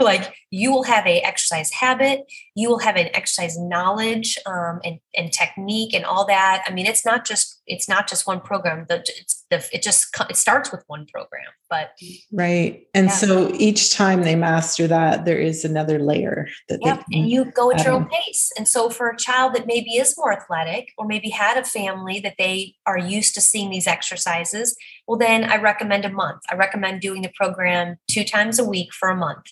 like 0.00 0.34
you 0.50 0.70
will 0.70 0.84
have 0.84 1.06
a 1.06 1.20
exercise 1.20 1.70
habit 1.70 2.24
you 2.54 2.68
will 2.68 2.78
have 2.78 2.96
an 2.96 3.08
exercise 3.14 3.58
knowledge 3.58 4.38
um, 4.46 4.80
and, 4.84 5.00
and 5.14 5.32
technique 5.32 5.92
and 5.92 6.04
all 6.04 6.26
that 6.26 6.62
i 6.66 6.72
mean 6.72 6.86
it's 6.86 7.04
not 7.04 7.26
just 7.26 7.55
it's 7.66 7.88
not 7.88 8.08
just 8.08 8.26
one 8.26 8.40
program 8.40 8.86
the, 8.88 9.04
the 9.50 9.68
it 9.72 9.82
just 9.82 10.08
it 10.28 10.36
starts 10.36 10.70
with 10.70 10.82
one 10.86 11.06
program 11.06 11.46
but 11.68 11.90
right 12.32 12.86
and 12.94 13.06
yeah. 13.06 13.12
so 13.12 13.52
each 13.54 13.92
time 13.92 14.22
they 14.22 14.34
master 14.34 14.86
that 14.86 15.24
there 15.24 15.38
is 15.38 15.64
another 15.64 15.98
layer 15.98 16.48
that 16.68 16.78
yep. 16.82 17.04
and 17.12 17.28
you 17.28 17.44
go 17.52 17.70
at 17.70 17.84
your 17.84 17.94
own 17.94 18.08
pace 18.08 18.50
and 18.56 18.68
so 18.68 18.88
for 18.88 19.08
a 19.08 19.16
child 19.16 19.54
that 19.54 19.66
maybe 19.66 19.96
is 19.96 20.14
more 20.16 20.32
athletic 20.32 20.92
or 20.98 21.06
maybe 21.06 21.28
had 21.28 21.56
a 21.56 21.64
family 21.64 22.20
that 22.20 22.34
they 22.38 22.74
are 22.86 22.98
used 22.98 23.34
to 23.34 23.40
seeing 23.40 23.70
these 23.70 23.86
exercises 23.86 24.76
well 25.06 25.18
then 25.18 25.44
i 25.44 25.56
recommend 25.56 26.04
a 26.04 26.10
month 26.10 26.42
i 26.50 26.54
recommend 26.54 27.00
doing 27.00 27.22
the 27.22 27.32
program 27.34 27.96
two 28.10 28.24
times 28.24 28.58
a 28.58 28.64
week 28.64 28.92
for 28.92 29.08
a 29.08 29.16
month 29.16 29.46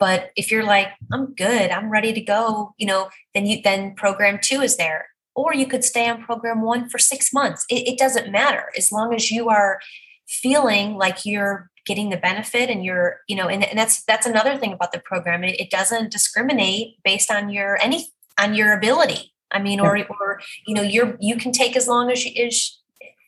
but 0.00 0.30
if 0.34 0.50
you're 0.50 0.64
like, 0.64 0.88
I'm 1.12 1.34
good, 1.34 1.70
I'm 1.70 1.90
ready 1.90 2.14
to 2.14 2.20
go, 2.22 2.74
you 2.78 2.86
know, 2.86 3.10
then 3.34 3.44
you 3.44 3.60
then 3.62 3.94
program 3.94 4.38
two 4.42 4.62
is 4.62 4.78
there. 4.78 5.09
Or 5.34 5.54
you 5.54 5.66
could 5.66 5.84
stay 5.84 6.08
on 6.08 6.22
program 6.22 6.62
one 6.62 6.88
for 6.88 6.98
six 6.98 7.32
months. 7.32 7.64
It, 7.70 7.86
it 7.86 7.98
doesn't 7.98 8.30
matter 8.30 8.64
as 8.76 8.90
long 8.90 9.14
as 9.14 9.30
you 9.30 9.48
are 9.48 9.80
feeling 10.28 10.96
like 10.96 11.24
you're 11.24 11.70
getting 11.86 12.10
the 12.10 12.16
benefit 12.16 12.68
and 12.68 12.84
you're, 12.84 13.20
you 13.28 13.36
know, 13.36 13.48
and, 13.48 13.64
and 13.64 13.78
that's 13.78 14.04
that's 14.04 14.26
another 14.26 14.56
thing 14.56 14.72
about 14.72 14.92
the 14.92 15.00
program. 15.00 15.44
It, 15.44 15.60
it 15.60 15.70
doesn't 15.70 16.12
discriminate 16.12 16.96
based 17.04 17.30
on 17.30 17.50
your 17.50 17.80
any 17.80 18.08
on 18.38 18.54
your 18.54 18.72
ability. 18.72 19.32
I 19.50 19.60
mean, 19.60 19.80
or 19.80 19.96
or 19.96 20.40
you 20.66 20.74
know, 20.74 20.82
you're 20.82 21.16
you 21.20 21.36
can 21.36 21.52
take 21.52 21.76
as 21.76 21.88
long 21.88 22.10
as 22.10 22.24
you 22.24 22.44
as, 22.44 22.78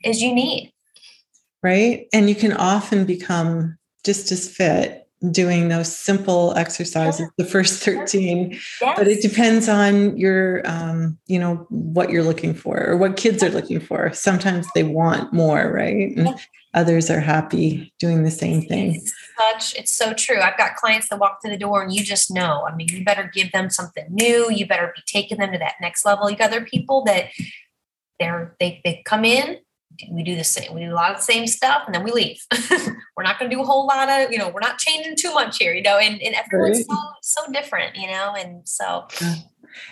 as 0.04 0.22
you 0.22 0.34
need. 0.34 0.72
Right. 1.62 2.08
And 2.12 2.28
you 2.28 2.34
can 2.34 2.52
often 2.52 3.04
become 3.04 3.78
just 4.04 4.32
as 4.32 4.48
fit 4.48 5.01
doing 5.30 5.68
those 5.68 5.94
simple 5.94 6.52
exercises 6.56 7.28
the 7.38 7.44
first 7.44 7.82
13 7.82 8.50
yes. 8.50 8.58
but 8.80 9.06
it 9.06 9.22
depends 9.22 9.68
on 9.68 10.16
your 10.16 10.62
um, 10.66 11.18
you 11.26 11.38
know 11.38 11.66
what 11.70 12.10
you're 12.10 12.24
looking 12.24 12.54
for 12.54 12.84
or 12.84 12.96
what 12.96 13.16
kids 13.16 13.42
are 13.42 13.50
looking 13.50 13.80
for. 13.80 14.12
Sometimes 14.12 14.66
they 14.74 14.82
want 14.82 15.32
more 15.32 15.70
right? 15.72 16.16
And 16.16 16.34
others 16.74 17.10
are 17.10 17.20
happy 17.20 17.92
doing 17.98 18.24
the 18.24 18.30
same 18.30 18.62
thing. 18.62 18.94
it's 18.96 19.14
such 19.38 19.78
it's 19.78 19.96
so 19.96 20.12
true. 20.12 20.40
I've 20.40 20.58
got 20.58 20.74
clients 20.74 21.08
that 21.08 21.18
walk 21.18 21.40
through 21.40 21.52
the 21.52 21.58
door 21.58 21.82
and 21.82 21.94
you 21.94 22.02
just 22.02 22.30
know. 22.30 22.66
I 22.66 22.74
mean 22.74 22.88
you 22.88 23.04
better 23.04 23.30
give 23.32 23.52
them 23.52 23.70
something 23.70 24.06
new. 24.10 24.50
You 24.50 24.66
better 24.66 24.92
be 24.94 25.02
taking 25.06 25.38
them 25.38 25.52
to 25.52 25.58
that 25.58 25.74
next 25.80 26.04
level. 26.04 26.30
You 26.30 26.36
got 26.36 26.52
other 26.52 26.64
people 26.64 27.04
that 27.04 27.30
they're 28.18 28.56
they, 28.58 28.80
they 28.84 29.02
come 29.04 29.24
in 29.24 29.58
we 30.10 30.22
do 30.22 30.36
the 30.36 30.44
same 30.44 30.74
we 30.74 30.80
do 30.80 30.92
a 30.92 30.94
lot 30.94 31.10
of 31.10 31.18
the 31.18 31.22
same 31.22 31.46
stuff 31.46 31.82
and 31.86 31.94
then 31.94 32.02
we 32.02 32.10
leave. 32.10 32.44
We're 33.16 33.24
not 33.24 33.38
going 33.38 33.50
to 33.50 33.56
do 33.56 33.62
a 33.62 33.64
whole 33.64 33.86
lot 33.86 34.08
of 34.08 34.32
you 34.32 34.38
know 34.38 34.48
we're 34.48 34.60
not 34.60 34.78
changing 34.78 35.16
too 35.16 35.32
much 35.34 35.58
here 35.58 35.74
you 35.74 35.82
know 35.82 35.98
and, 35.98 36.20
and 36.22 36.34
everyone's 36.34 36.78
right. 36.88 36.98
so 37.22 37.42
so 37.44 37.52
different 37.52 37.96
you 37.96 38.06
know 38.06 38.34
and 38.36 38.66
so. 38.66 39.06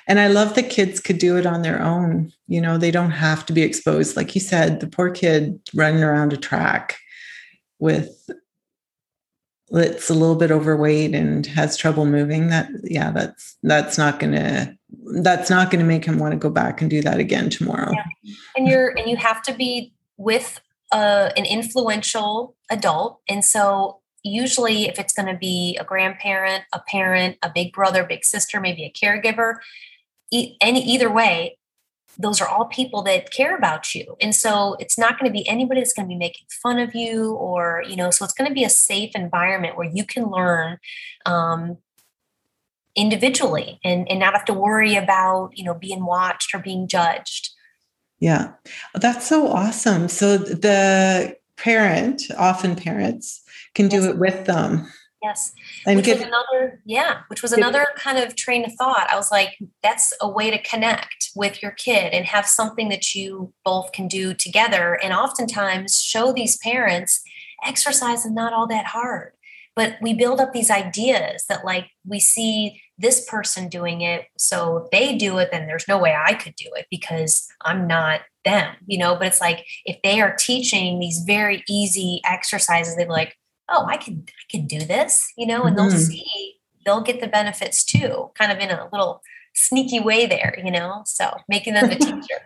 And 0.06 0.20
i 0.20 0.26
love 0.26 0.54
that 0.54 0.70
kids 0.70 1.00
could 1.00 1.18
do 1.18 1.36
it 1.36 1.46
on 1.46 1.62
their 1.62 1.80
own 1.80 2.32
you 2.48 2.60
know 2.60 2.78
they 2.78 2.90
don't 2.90 3.12
have 3.12 3.44
to 3.46 3.52
be 3.52 3.62
exposed. 3.62 4.16
Like 4.16 4.34
you 4.34 4.40
said 4.40 4.80
the 4.80 4.86
poor 4.86 5.10
kid 5.10 5.60
running 5.74 6.02
around 6.02 6.32
a 6.32 6.36
track 6.36 6.98
with 7.78 8.28
that's 9.70 10.10
a 10.10 10.14
little 10.14 10.34
bit 10.34 10.50
overweight 10.50 11.14
and 11.14 11.46
has 11.46 11.76
trouble 11.76 12.04
moving 12.04 12.48
that 12.48 12.68
yeah 12.82 13.10
that's 13.10 13.56
that's 13.62 13.96
not 13.96 14.18
going 14.18 14.32
to 14.32 14.76
that's 15.22 15.50
not 15.50 15.70
going 15.70 15.80
to 15.80 15.86
make 15.86 16.04
him 16.04 16.18
want 16.18 16.32
to 16.32 16.38
go 16.38 16.50
back 16.50 16.80
and 16.80 16.90
do 16.90 17.02
that 17.02 17.18
again 17.18 17.50
tomorrow. 17.50 17.92
Yeah. 17.92 18.34
And 18.56 18.68
you're 18.68 18.90
and 18.90 19.08
you 19.08 19.16
have 19.16 19.42
to 19.42 19.54
be 19.54 19.92
with 20.16 20.60
uh, 20.92 21.30
an 21.36 21.44
influential 21.44 22.56
adult, 22.70 23.20
and 23.28 23.44
so 23.44 24.00
usually 24.22 24.86
if 24.86 24.98
it's 24.98 25.12
going 25.12 25.32
to 25.32 25.38
be 25.38 25.78
a 25.80 25.84
grandparent, 25.84 26.64
a 26.72 26.80
parent, 26.80 27.38
a 27.42 27.50
big 27.54 27.72
brother, 27.72 28.04
big 28.04 28.24
sister, 28.24 28.60
maybe 28.60 28.84
a 28.84 28.92
caregiver, 28.92 29.54
e- 30.30 30.56
any 30.60 30.82
either 30.84 31.10
way, 31.10 31.56
those 32.18 32.40
are 32.40 32.48
all 32.48 32.66
people 32.66 33.02
that 33.02 33.30
care 33.30 33.56
about 33.56 33.94
you. 33.94 34.16
And 34.20 34.34
so 34.34 34.76
it's 34.78 34.98
not 34.98 35.18
going 35.18 35.30
to 35.30 35.32
be 35.32 35.48
anybody 35.48 35.80
that's 35.80 35.92
going 35.92 36.06
to 36.06 36.12
be 36.12 36.18
making 36.18 36.46
fun 36.62 36.78
of 36.78 36.94
you 36.94 37.32
or, 37.34 37.82
you 37.88 37.96
know, 37.96 38.10
so 38.10 38.24
it's 38.24 38.34
going 38.34 38.48
to 38.48 38.54
be 38.54 38.64
a 38.64 38.70
safe 38.70 39.12
environment 39.14 39.76
where 39.76 39.88
you 39.88 40.04
can 40.04 40.30
learn 40.30 40.78
um, 41.24 41.78
individually 42.96 43.78
and, 43.84 44.08
and 44.10 44.20
not 44.20 44.34
have 44.34 44.44
to 44.46 44.54
worry 44.54 44.96
about, 44.96 45.50
you 45.54 45.64
know, 45.64 45.74
being 45.74 46.04
watched 46.04 46.54
or 46.54 46.58
being 46.58 46.88
judged. 46.88 47.50
Yeah, 48.18 48.52
that's 48.94 49.26
so 49.26 49.48
awesome. 49.48 50.08
So 50.08 50.36
the 50.36 51.36
parent, 51.56 52.22
often 52.36 52.76
parents, 52.76 53.42
can 53.74 53.88
do 53.88 54.08
it 54.08 54.18
with 54.18 54.46
them. 54.46 54.90
Yes. 55.22 55.52
And 55.86 55.96
which 55.96 56.06
get, 56.06 56.18
was 56.18 56.26
another, 56.26 56.80
yeah, 56.86 57.20
which 57.28 57.42
was 57.42 57.52
another 57.52 57.86
kind 57.96 58.18
of 58.18 58.36
train 58.36 58.64
of 58.64 58.72
thought. 58.74 59.06
I 59.10 59.16
was 59.16 59.30
like, 59.30 59.58
that's 59.82 60.14
a 60.20 60.28
way 60.28 60.50
to 60.50 60.62
connect 60.62 61.30
with 61.36 61.62
your 61.62 61.72
kid 61.72 62.14
and 62.14 62.24
have 62.24 62.46
something 62.46 62.88
that 62.88 63.14
you 63.14 63.52
both 63.62 63.92
can 63.92 64.08
do 64.08 64.32
together. 64.32 64.98
And 65.02 65.12
oftentimes 65.12 66.00
show 66.02 66.32
these 66.32 66.56
parents 66.58 67.22
exercise 67.64 68.24
is 68.24 68.32
not 68.32 68.54
all 68.54 68.66
that 68.68 68.86
hard. 68.86 69.32
But 69.80 69.96
we 70.02 70.12
build 70.12 70.40
up 70.40 70.52
these 70.52 70.70
ideas 70.70 71.46
that, 71.48 71.64
like, 71.64 71.86
we 72.06 72.20
see 72.20 72.82
this 72.98 73.24
person 73.24 73.70
doing 73.70 74.02
it. 74.02 74.26
So 74.36 74.76
if 74.76 74.90
they 74.90 75.16
do 75.16 75.38
it, 75.38 75.48
then 75.50 75.66
there's 75.66 75.88
no 75.88 75.96
way 75.96 76.14
I 76.14 76.34
could 76.34 76.54
do 76.54 76.68
it 76.76 76.84
because 76.90 77.48
I'm 77.62 77.86
not 77.86 78.20
them, 78.44 78.76
you 78.86 78.98
know. 78.98 79.16
But 79.16 79.28
it's 79.28 79.40
like 79.40 79.64
if 79.86 79.96
they 80.04 80.20
are 80.20 80.36
teaching 80.38 80.98
these 80.98 81.24
very 81.26 81.64
easy 81.66 82.20
exercises, 82.26 82.94
they're 82.94 83.08
like, 83.08 83.38
oh, 83.70 83.86
I 83.86 83.96
can 83.96 84.26
I 84.28 84.44
can 84.50 84.66
do 84.66 84.80
this, 84.80 85.32
you 85.38 85.46
know, 85.46 85.62
and 85.62 85.74
mm-hmm. 85.74 85.88
they'll 85.88 85.98
see 85.98 86.56
they'll 86.84 87.00
get 87.00 87.22
the 87.22 87.26
benefits 87.26 87.82
too, 87.82 88.32
kind 88.34 88.52
of 88.52 88.58
in 88.58 88.68
a 88.68 88.86
little 88.92 89.22
sneaky 89.54 90.00
way 90.00 90.26
there, 90.26 90.58
you 90.62 90.70
know. 90.70 91.04
So 91.06 91.30
making 91.48 91.72
them 91.72 91.88
a 91.88 91.94
teacher. 91.96 92.42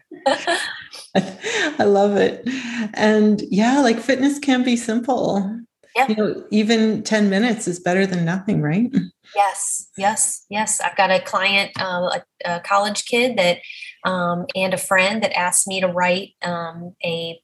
I 1.81 1.83
love 1.83 2.17
it. 2.17 2.49
And 2.95 3.43
yeah, 3.51 3.81
like 3.81 3.99
fitness 3.99 4.39
can 4.39 4.63
be 4.63 4.77
simple. 4.77 5.65
Yeah. 5.95 6.09
You 6.09 6.17
know, 6.17 6.45
even 6.51 7.03
10 7.05 7.31
minutes 7.31 7.69
is 7.69 7.79
better 7.79 8.05
than 8.07 8.25
nothing, 8.25 8.61
right? 8.61 8.93
Yes, 9.37 9.89
yes, 9.97 10.45
yes. 10.49 10.81
I've 10.81 10.97
got 10.97 11.11
a 11.11 11.21
client, 11.21 11.71
uh, 11.81 12.19
a, 12.45 12.57
a, 12.57 12.61
college 12.61 13.05
kid 13.05 13.39
that, 13.39 13.59
um, 14.05 14.47
and 14.55 14.75
a 14.75 14.79
friend 14.79 15.23
that 15.23 15.37
asked 15.39 15.67
me 15.69 15.81
to 15.81 15.87
write 15.87 16.35
um, 16.43 16.95
a 17.05 17.41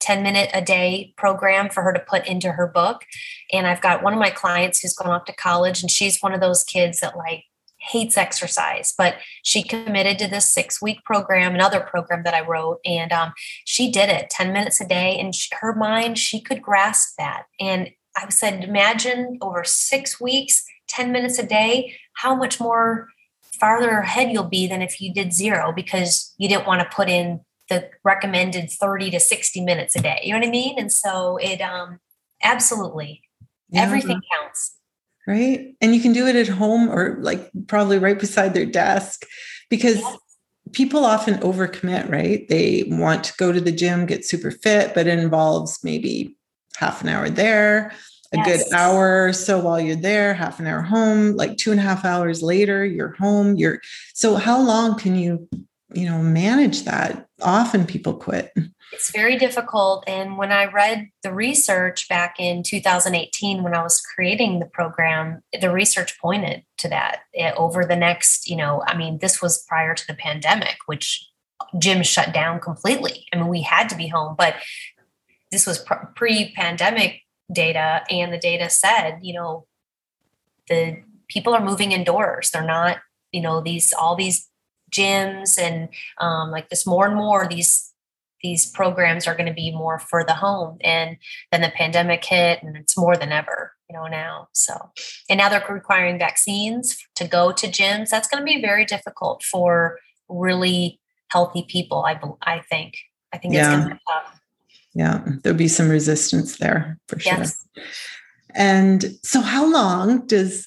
10 0.00 0.22
minute 0.22 0.50
a 0.52 0.60
day 0.60 1.14
program 1.16 1.70
for 1.70 1.82
her 1.82 1.92
to 1.92 2.00
put 2.00 2.26
into 2.26 2.52
her 2.52 2.66
book. 2.66 3.04
And 3.52 3.66
I've 3.66 3.80
got 3.80 4.02
one 4.02 4.12
of 4.12 4.18
my 4.18 4.30
clients 4.30 4.80
who's 4.80 4.94
gone 4.94 5.10
off 5.10 5.24
to 5.26 5.32
college 5.32 5.80
and 5.80 5.90
she's 5.90 6.20
one 6.20 6.34
of 6.34 6.40
those 6.40 6.64
kids 6.64 7.00
that 7.00 7.16
like 7.16 7.44
hates 7.82 8.16
exercise, 8.16 8.94
but 8.96 9.16
she 9.42 9.62
committed 9.62 10.18
to 10.18 10.28
this 10.28 10.50
six 10.50 10.80
week 10.80 11.04
program, 11.04 11.54
another 11.54 11.80
program 11.80 12.22
that 12.22 12.34
I 12.34 12.46
wrote, 12.46 12.78
and 12.84 13.12
um, 13.12 13.32
she 13.64 13.90
did 13.90 14.08
it 14.08 14.30
10 14.30 14.52
minutes 14.52 14.80
a 14.80 14.86
day. 14.86 15.18
And 15.18 15.34
she, 15.34 15.50
her 15.60 15.74
mind, 15.74 16.18
she 16.18 16.40
could 16.40 16.62
grasp 16.62 17.14
that. 17.18 17.44
And 17.60 17.90
I 18.16 18.28
said, 18.28 18.64
imagine 18.64 19.38
over 19.40 19.64
six 19.64 20.20
weeks, 20.20 20.64
10 20.88 21.12
minutes 21.12 21.38
a 21.38 21.46
day, 21.46 21.96
how 22.14 22.34
much 22.34 22.60
more 22.60 23.08
farther 23.58 23.98
ahead 23.98 24.30
you'll 24.32 24.44
be 24.44 24.66
than 24.66 24.82
if 24.82 25.00
you 25.00 25.12
did 25.12 25.32
zero 25.32 25.72
because 25.74 26.34
you 26.38 26.48
didn't 26.48 26.66
want 26.66 26.80
to 26.80 26.96
put 26.96 27.08
in 27.08 27.40
the 27.68 27.88
recommended 28.04 28.70
30 28.70 29.12
to 29.12 29.20
60 29.20 29.60
minutes 29.62 29.96
a 29.96 30.02
day. 30.02 30.20
You 30.22 30.32
know 30.32 30.40
what 30.40 30.48
I 30.48 30.50
mean? 30.50 30.78
And 30.78 30.92
so 30.92 31.36
it 31.38 31.60
um 31.60 32.00
absolutely 32.42 33.22
yeah. 33.70 33.82
everything 33.82 34.20
counts. 34.32 34.76
Right. 35.26 35.74
And 35.80 35.94
you 35.94 36.00
can 36.00 36.12
do 36.12 36.26
it 36.26 36.34
at 36.34 36.48
home 36.48 36.88
or 36.88 37.18
like 37.20 37.48
probably 37.68 37.98
right 37.98 38.18
beside 38.18 38.54
their 38.54 38.66
desk 38.66 39.24
because 39.70 39.98
yes. 39.98 40.18
people 40.72 41.04
often 41.04 41.34
overcommit, 41.38 42.10
right? 42.10 42.48
They 42.48 42.84
want 42.88 43.24
to 43.24 43.34
go 43.38 43.52
to 43.52 43.60
the 43.60 43.70
gym, 43.70 44.06
get 44.06 44.24
super 44.24 44.50
fit, 44.50 44.94
but 44.94 45.06
it 45.06 45.18
involves 45.18 45.84
maybe 45.84 46.36
half 46.76 47.02
an 47.02 47.08
hour 47.08 47.30
there, 47.30 47.92
a 48.32 48.38
yes. 48.38 48.64
good 48.64 48.74
hour 48.74 49.26
or 49.26 49.32
so 49.32 49.60
while 49.60 49.80
you're 49.80 49.94
there, 49.94 50.34
half 50.34 50.58
an 50.58 50.66
hour 50.66 50.82
home, 50.82 51.36
like 51.36 51.56
two 51.56 51.70
and 51.70 51.78
a 51.78 51.84
half 51.84 52.04
hours 52.04 52.42
later, 52.42 52.84
you're 52.84 53.14
home. 53.14 53.54
You're 53.56 53.80
so 54.14 54.34
how 54.34 54.60
long 54.60 54.98
can 54.98 55.14
you 55.14 55.48
you 55.94 56.06
know 56.06 56.18
manage 56.18 56.84
that 56.84 57.26
often 57.40 57.86
people 57.86 58.14
quit. 58.14 58.52
It's 58.92 59.10
very 59.10 59.38
difficult 59.38 60.04
and 60.06 60.36
when 60.36 60.52
i 60.52 60.66
read 60.66 61.08
the 61.22 61.32
research 61.32 62.08
back 62.10 62.36
in 62.38 62.62
2018 62.62 63.62
when 63.62 63.74
i 63.74 63.82
was 63.82 64.02
creating 64.02 64.58
the 64.58 64.66
program 64.66 65.42
the 65.58 65.70
research 65.70 66.20
pointed 66.20 66.62
to 66.76 66.90
that 66.90 67.20
it, 67.32 67.54
over 67.56 67.86
the 67.86 67.96
next 67.96 68.46
you 68.50 68.54
know 68.54 68.82
i 68.86 68.94
mean 68.94 69.18
this 69.18 69.40
was 69.40 69.64
prior 69.66 69.94
to 69.94 70.06
the 70.06 70.14
pandemic 70.14 70.76
which 70.84 71.26
gyms 71.76 72.04
shut 72.04 72.32
down 72.32 72.60
completely. 72.60 73.26
I 73.32 73.36
mean 73.36 73.48
we 73.48 73.62
had 73.62 73.88
to 73.88 73.96
be 73.96 74.08
home 74.08 74.34
but 74.36 74.56
this 75.50 75.66
was 75.66 75.84
pre-pandemic 76.16 77.20
data 77.52 78.02
and 78.10 78.32
the 78.32 78.38
data 78.38 78.68
said 78.70 79.20
you 79.22 79.34
know 79.34 79.66
the 80.68 81.02
people 81.28 81.54
are 81.54 81.64
moving 81.64 81.92
indoors. 81.92 82.50
They're 82.50 82.64
not 82.64 82.98
you 83.32 83.40
know 83.40 83.60
these 83.60 83.92
all 83.92 84.16
these 84.16 84.48
gyms 84.92 85.58
and 85.58 85.88
um, 86.18 86.50
like 86.50 86.68
this 86.68 86.86
more 86.86 87.06
and 87.06 87.16
more 87.16 87.46
these 87.48 87.92
these 88.42 88.66
programs 88.66 89.28
are 89.28 89.36
going 89.36 89.46
to 89.48 89.54
be 89.54 89.70
more 89.70 89.98
for 89.98 90.24
the 90.24 90.34
home 90.34 90.76
and 90.82 91.16
then 91.52 91.60
the 91.60 91.70
pandemic 91.70 92.24
hit 92.24 92.60
and 92.62 92.76
it's 92.76 92.98
more 92.98 93.16
than 93.16 93.30
ever 93.30 93.72
you 93.92 93.98
know 93.98 94.06
now 94.06 94.48
so. 94.52 94.90
And 95.28 95.38
now 95.38 95.48
they're 95.48 95.64
requiring 95.68 96.18
vaccines 96.18 96.96
to 97.16 97.26
go 97.26 97.52
to 97.52 97.66
gyms. 97.66 98.08
That's 98.08 98.28
going 98.28 98.42
to 98.42 98.44
be 98.44 98.60
very 98.60 98.84
difficult 98.84 99.42
for 99.42 99.98
really 100.28 101.00
healthy 101.28 101.64
people 101.68 102.04
i 102.04 102.18
i 102.42 102.60
think. 102.60 102.94
I 103.32 103.38
think 103.38 103.54
yeah. 103.54 103.68
it's 103.68 103.76
going 103.76 103.88
to 103.88 103.94
be 103.94 104.00
tough. 104.08 104.40
Yeah 104.94 105.24
there'll 105.42 105.58
be 105.58 105.68
some 105.68 105.88
resistance 105.88 106.58
there 106.58 106.98
for 107.08 107.18
sure. 107.18 107.38
Yes. 107.38 107.66
and 108.54 109.18
so 109.22 109.40
how 109.40 109.70
long 109.70 110.26
does 110.26 110.66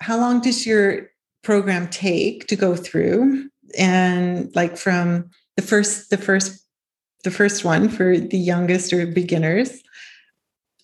how 0.00 0.18
long 0.18 0.40
does 0.40 0.66
your 0.66 1.10
program 1.46 1.88
take 1.88 2.48
to 2.48 2.56
go 2.56 2.74
through. 2.74 3.48
And 3.78 4.54
like 4.56 4.76
from 4.76 5.30
the 5.54 5.62
first 5.62 6.10
the 6.10 6.18
first 6.18 6.66
the 7.22 7.30
first 7.30 7.64
one 7.64 7.88
for 7.88 8.18
the 8.18 8.38
youngest 8.38 8.92
or 8.92 9.06
beginners 9.06 9.82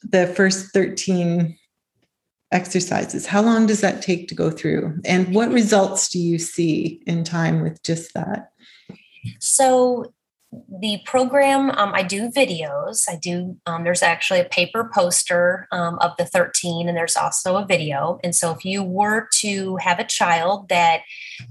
the 0.02 0.26
first 0.26 0.72
13 0.72 1.56
exercises 2.50 3.26
how 3.26 3.40
long 3.40 3.66
does 3.66 3.80
that 3.80 4.02
take 4.02 4.28
to 4.28 4.34
go 4.34 4.50
through? 4.50 4.98
And 5.04 5.34
what 5.34 5.50
results 5.50 6.08
do 6.08 6.18
you 6.20 6.38
see 6.38 7.02
in 7.06 7.24
time 7.24 7.60
with 7.60 7.82
just 7.82 8.14
that? 8.14 8.52
So 9.40 10.12
the 10.80 11.00
program 11.06 11.70
um, 11.70 11.92
i 11.94 12.02
do 12.02 12.28
videos. 12.28 13.08
I 13.08 13.16
do 13.16 13.56
um, 13.66 13.84
there's 13.84 14.02
actually 14.02 14.40
a 14.40 14.44
paper 14.44 14.90
poster 14.92 15.66
um, 15.72 15.98
of 16.00 16.12
the 16.18 16.26
13 16.26 16.88
and 16.88 16.96
there's 16.96 17.16
also 17.16 17.56
a 17.56 17.66
video. 17.66 18.20
And 18.22 18.34
so 18.34 18.50
if 18.50 18.64
you 18.64 18.82
were 18.82 19.28
to 19.40 19.76
have 19.76 19.98
a 19.98 20.04
child 20.04 20.68
that 20.68 21.02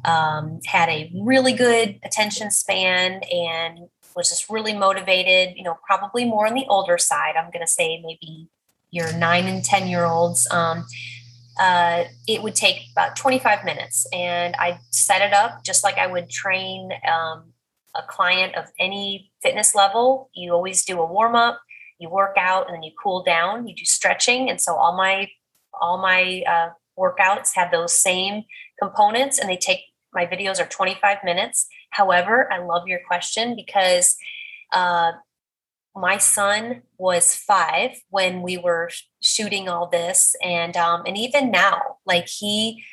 um, 0.05 0.59
had 0.65 0.89
a 0.89 1.11
really 1.15 1.53
good 1.53 1.99
attention 2.03 2.51
span 2.51 3.21
and 3.31 3.89
was 4.15 4.29
just 4.29 4.49
really 4.49 4.73
motivated 4.73 5.55
you 5.55 5.63
know 5.63 5.77
probably 5.85 6.25
more 6.25 6.45
on 6.45 6.53
the 6.53 6.65
older 6.67 6.97
side 6.97 7.35
i'm 7.37 7.49
going 7.49 7.65
to 7.65 7.71
say 7.71 8.01
maybe 8.05 8.49
your 8.89 9.11
nine 9.13 9.47
and 9.47 9.63
ten 9.63 9.87
year 9.87 10.05
olds 10.05 10.47
um, 10.51 10.85
uh, 11.59 12.05
it 12.27 12.41
would 12.41 12.55
take 12.55 12.81
about 12.91 13.15
25 13.15 13.63
minutes. 13.63 14.05
And 14.13 14.55
i 14.57 14.79
set 14.91 15.21
it 15.21 15.33
up 15.33 15.63
just 15.63 15.83
like 15.83 15.97
i 15.97 16.07
would 16.07 16.29
train 16.29 16.91
um, 17.07 17.53
a 17.95 18.03
client 18.07 18.55
of 18.55 18.65
any 18.79 19.31
fitness 19.41 19.75
level, 19.75 20.29
you 20.33 20.53
always 20.53 20.85
do 20.85 20.99
a 20.99 21.05
warm 21.05 21.35
up, 21.35 21.61
you 21.99 22.09
work 22.09 22.35
out, 22.37 22.67
and 22.67 22.75
then 22.75 22.83
you 22.83 22.91
cool 23.01 23.23
down. 23.23 23.67
You 23.67 23.75
do 23.75 23.85
stretching, 23.85 24.49
and 24.49 24.59
so 24.59 24.75
all 24.75 24.95
my 24.95 25.29
all 25.79 26.01
my 26.01 26.43
uh, 26.47 26.69
workouts 26.97 27.55
have 27.55 27.71
those 27.71 27.97
same 27.97 28.43
components, 28.81 29.39
and 29.39 29.49
they 29.49 29.57
take 29.57 29.81
my 30.13 30.25
videos 30.25 30.59
are 30.59 30.67
25 30.67 31.17
minutes. 31.23 31.67
However, 31.91 32.51
I 32.51 32.59
love 32.59 32.87
your 32.87 32.99
question 33.07 33.55
because 33.55 34.15
uh, 34.73 35.13
my 35.95 36.17
son 36.17 36.81
was 36.97 37.35
five 37.35 37.91
when 38.09 38.41
we 38.41 38.57
were 38.57 38.89
shooting 39.21 39.69
all 39.69 39.87
this, 39.87 40.35
and 40.43 40.75
um, 40.77 41.03
and 41.05 41.17
even 41.17 41.51
now, 41.51 41.97
like 42.05 42.27
he, 42.27 42.83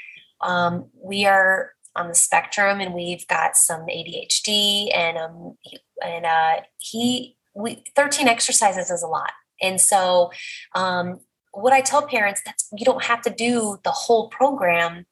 um, 0.40 0.90
we 1.02 1.26
are 1.26 1.72
on 1.98 2.08
the 2.08 2.14
spectrum 2.14 2.80
and 2.80 2.94
we've 2.94 3.26
got 3.26 3.56
some 3.56 3.82
ADHD 3.82 4.94
and 4.94 5.18
um 5.18 5.56
and 6.04 6.24
uh 6.24 6.60
he 6.78 7.36
we 7.54 7.82
13 7.96 8.28
exercises 8.28 8.90
is 8.90 9.02
a 9.02 9.08
lot. 9.08 9.32
And 9.60 9.80
so 9.80 10.30
um 10.74 11.20
what 11.52 11.72
I 11.72 11.80
tell 11.80 12.06
parents 12.06 12.40
that's 12.44 12.68
you 12.76 12.84
don't 12.84 13.04
have 13.04 13.22
to 13.22 13.30
do 13.30 13.78
the 13.84 13.90
whole 13.90 14.28
program 14.28 15.06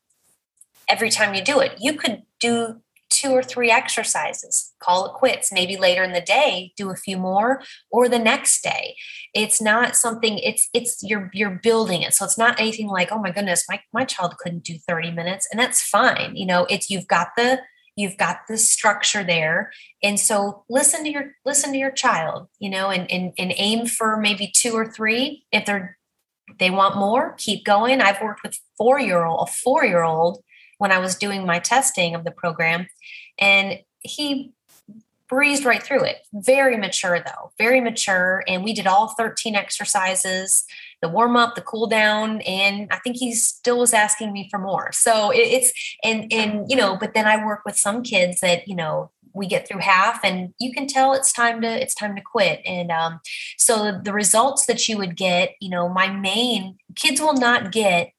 every 0.89 1.11
time 1.11 1.35
you 1.35 1.43
do 1.43 1.61
it. 1.61 1.73
You 1.79 1.95
could 1.95 2.23
do 2.41 2.81
two 3.11 3.31
or 3.31 3.43
three 3.43 3.71
exercises, 3.71 4.73
call 4.81 5.07
it 5.07 5.13
quits. 5.15 5.53
Maybe 5.53 5.77
later 5.77 6.03
in 6.03 6.13
the 6.13 6.21
day, 6.21 6.73
do 6.77 6.91
a 6.91 6.97
few 6.97 7.17
more, 7.17 7.63
or 7.91 8.09
the 8.09 8.19
next 8.19 8.63
day. 8.63 8.97
It's 9.35 9.61
not 9.61 9.97
something, 9.97 10.39
it's 10.39 10.69
it's 10.75 11.03
you're 11.03 11.31
you're 11.33 11.61
building 11.63 12.03
it. 12.03 12.15
So 12.15 12.25
it's 12.25 12.39
not 12.39 12.61
anything 12.61 12.89
like, 12.89 13.11
oh 13.13 13.19
my 13.19 13.31
goodness, 13.31 13.65
my, 13.69 13.81
my 13.93 14.05
child 14.05 14.37
couldn't 14.39 14.65
do 14.65 14.79
30 14.87 15.13
minutes. 15.13 15.49
And 15.51 15.59
that's 15.59 15.83
fine. 15.83 16.37
You 16.37 16.47
know, 16.47 16.67
it's 16.69 16.91
you've 16.91 17.09
got 17.09 17.29
the 17.37 17.61
you've 17.97 18.19
got 18.19 18.41
the 18.47 18.59
structure 18.59 19.25
there 19.25 19.73
and 20.03 20.21
so 20.21 20.65
listen 20.69 21.03
to 21.03 21.11
your 21.11 21.33
listen 21.45 21.73
to 21.73 21.79
your 21.79 21.91
child 21.91 22.47
you 22.59 22.71
know 22.71 22.91
and, 22.91 23.11
and 23.11 23.33
and 23.39 23.53
aim 23.57 23.87
for 23.87 24.19
maybe 24.19 24.53
two 24.55 24.73
or 24.73 24.87
three 24.87 25.45
if 25.51 25.65
they're 25.65 25.99
they 26.59 26.71
want 26.71 26.97
more 26.97 27.35
keep 27.39 27.65
going 27.65 28.01
i've 28.01 28.21
worked 28.21 28.43
with 28.43 28.59
four 28.77 29.01
year 29.01 29.25
old 29.25 29.49
a 29.49 29.51
four 29.51 29.85
year 29.85 30.03
old 30.03 30.43
when 30.79 30.93
i 30.93 30.99
was 30.99 31.17
doing 31.17 31.47
my 31.47 31.59
testing 31.59 32.15
of 32.15 32.25
the 32.25 32.31
program 32.31 32.87
and 33.39 33.79
he 34.01 34.53
breezed 35.29 35.65
right 35.65 35.83
through 35.83 36.05
it 36.05 36.19
very 36.33 36.77
mature 36.77 37.19
though 37.19 37.51
very 37.59 37.81
mature 37.81 38.45
and 38.47 38.63
we 38.63 38.73
did 38.73 38.87
all 38.87 39.15
13 39.17 39.55
exercises 39.57 40.65
the 41.03 41.09
warm 41.09 41.37
up, 41.37 41.55
the 41.55 41.61
cool 41.61 41.87
down, 41.87 42.41
and 42.43 42.89
I 42.91 42.99
think 42.99 43.17
he 43.17 43.35
still 43.35 43.79
was 43.79 43.93
asking 43.93 44.33
me 44.33 44.49
for 44.51 44.59
more. 44.59 44.93
So 44.93 45.31
it, 45.31 45.39
it's 45.39 45.73
and 46.03 46.33
and 46.33 46.65
you 46.69 46.77
know, 46.77 46.97
but 46.99 47.15
then 47.15 47.27
I 47.27 47.45
work 47.45 47.63
with 47.65 47.77
some 47.77 48.03
kids 48.03 48.41
that 48.41 48.67
you 48.67 48.75
know 48.75 49.11
we 49.35 49.47
get 49.47 49.69
through 49.69 49.81
half 49.81 50.25
and 50.25 50.55
you 50.59 50.73
can 50.73 50.87
tell 50.87 51.13
it's 51.13 51.33
time 51.33 51.61
to 51.61 51.69
it's 51.69 51.95
time 51.95 52.17
to 52.17 52.23
quit 52.23 52.63
and 52.65 52.91
um, 52.91 53.21
so 53.59 54.01
the 54.03 54.13
results 54.13 54.65
that 54.65 54.89
you 54.89 54.97
would 54.97 55.15
get 55.15 55.51
you 55.61 55.69
know 55.69 55.91
my 55.91 56.09
main 56.09 56.79
kids 56.95 57.21
will 57.21 57.35
not 57.35 57.71
get 57.71 58.13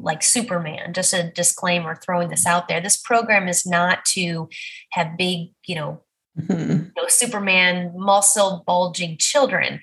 like 0.00 0.22
superman 0.22 0.92
just 0.92 1.12
a 1.12 1.30
disclaimer 1.30 1.96
throwing 1.96 2.28
this 2.28 2.46
out 2.46 2.68
there 2.68 2.80
this 2.80 2.96
program 2.96 3.48
is 3.48 3.66
not 3.66 4.04
to 4.04 4.48
have 4.90 5.16
big 5.16 5.50
you 5.66 5.74
know, 5.74 6.00
mm-hmm. 6.38 6.70
you 6.70 6.92
know 6.96 7.08
superman 7.08 7.92
muscle 7.96 8.62
bulging 8.66 9.16
children 9.18 9.80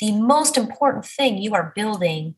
the 0.00 0.12
most 0.12 0.56
important 0.56 1.04
thing 1.04 1.38
you 1.38 1.54
are 1.54 1.72
building 1.74 2.36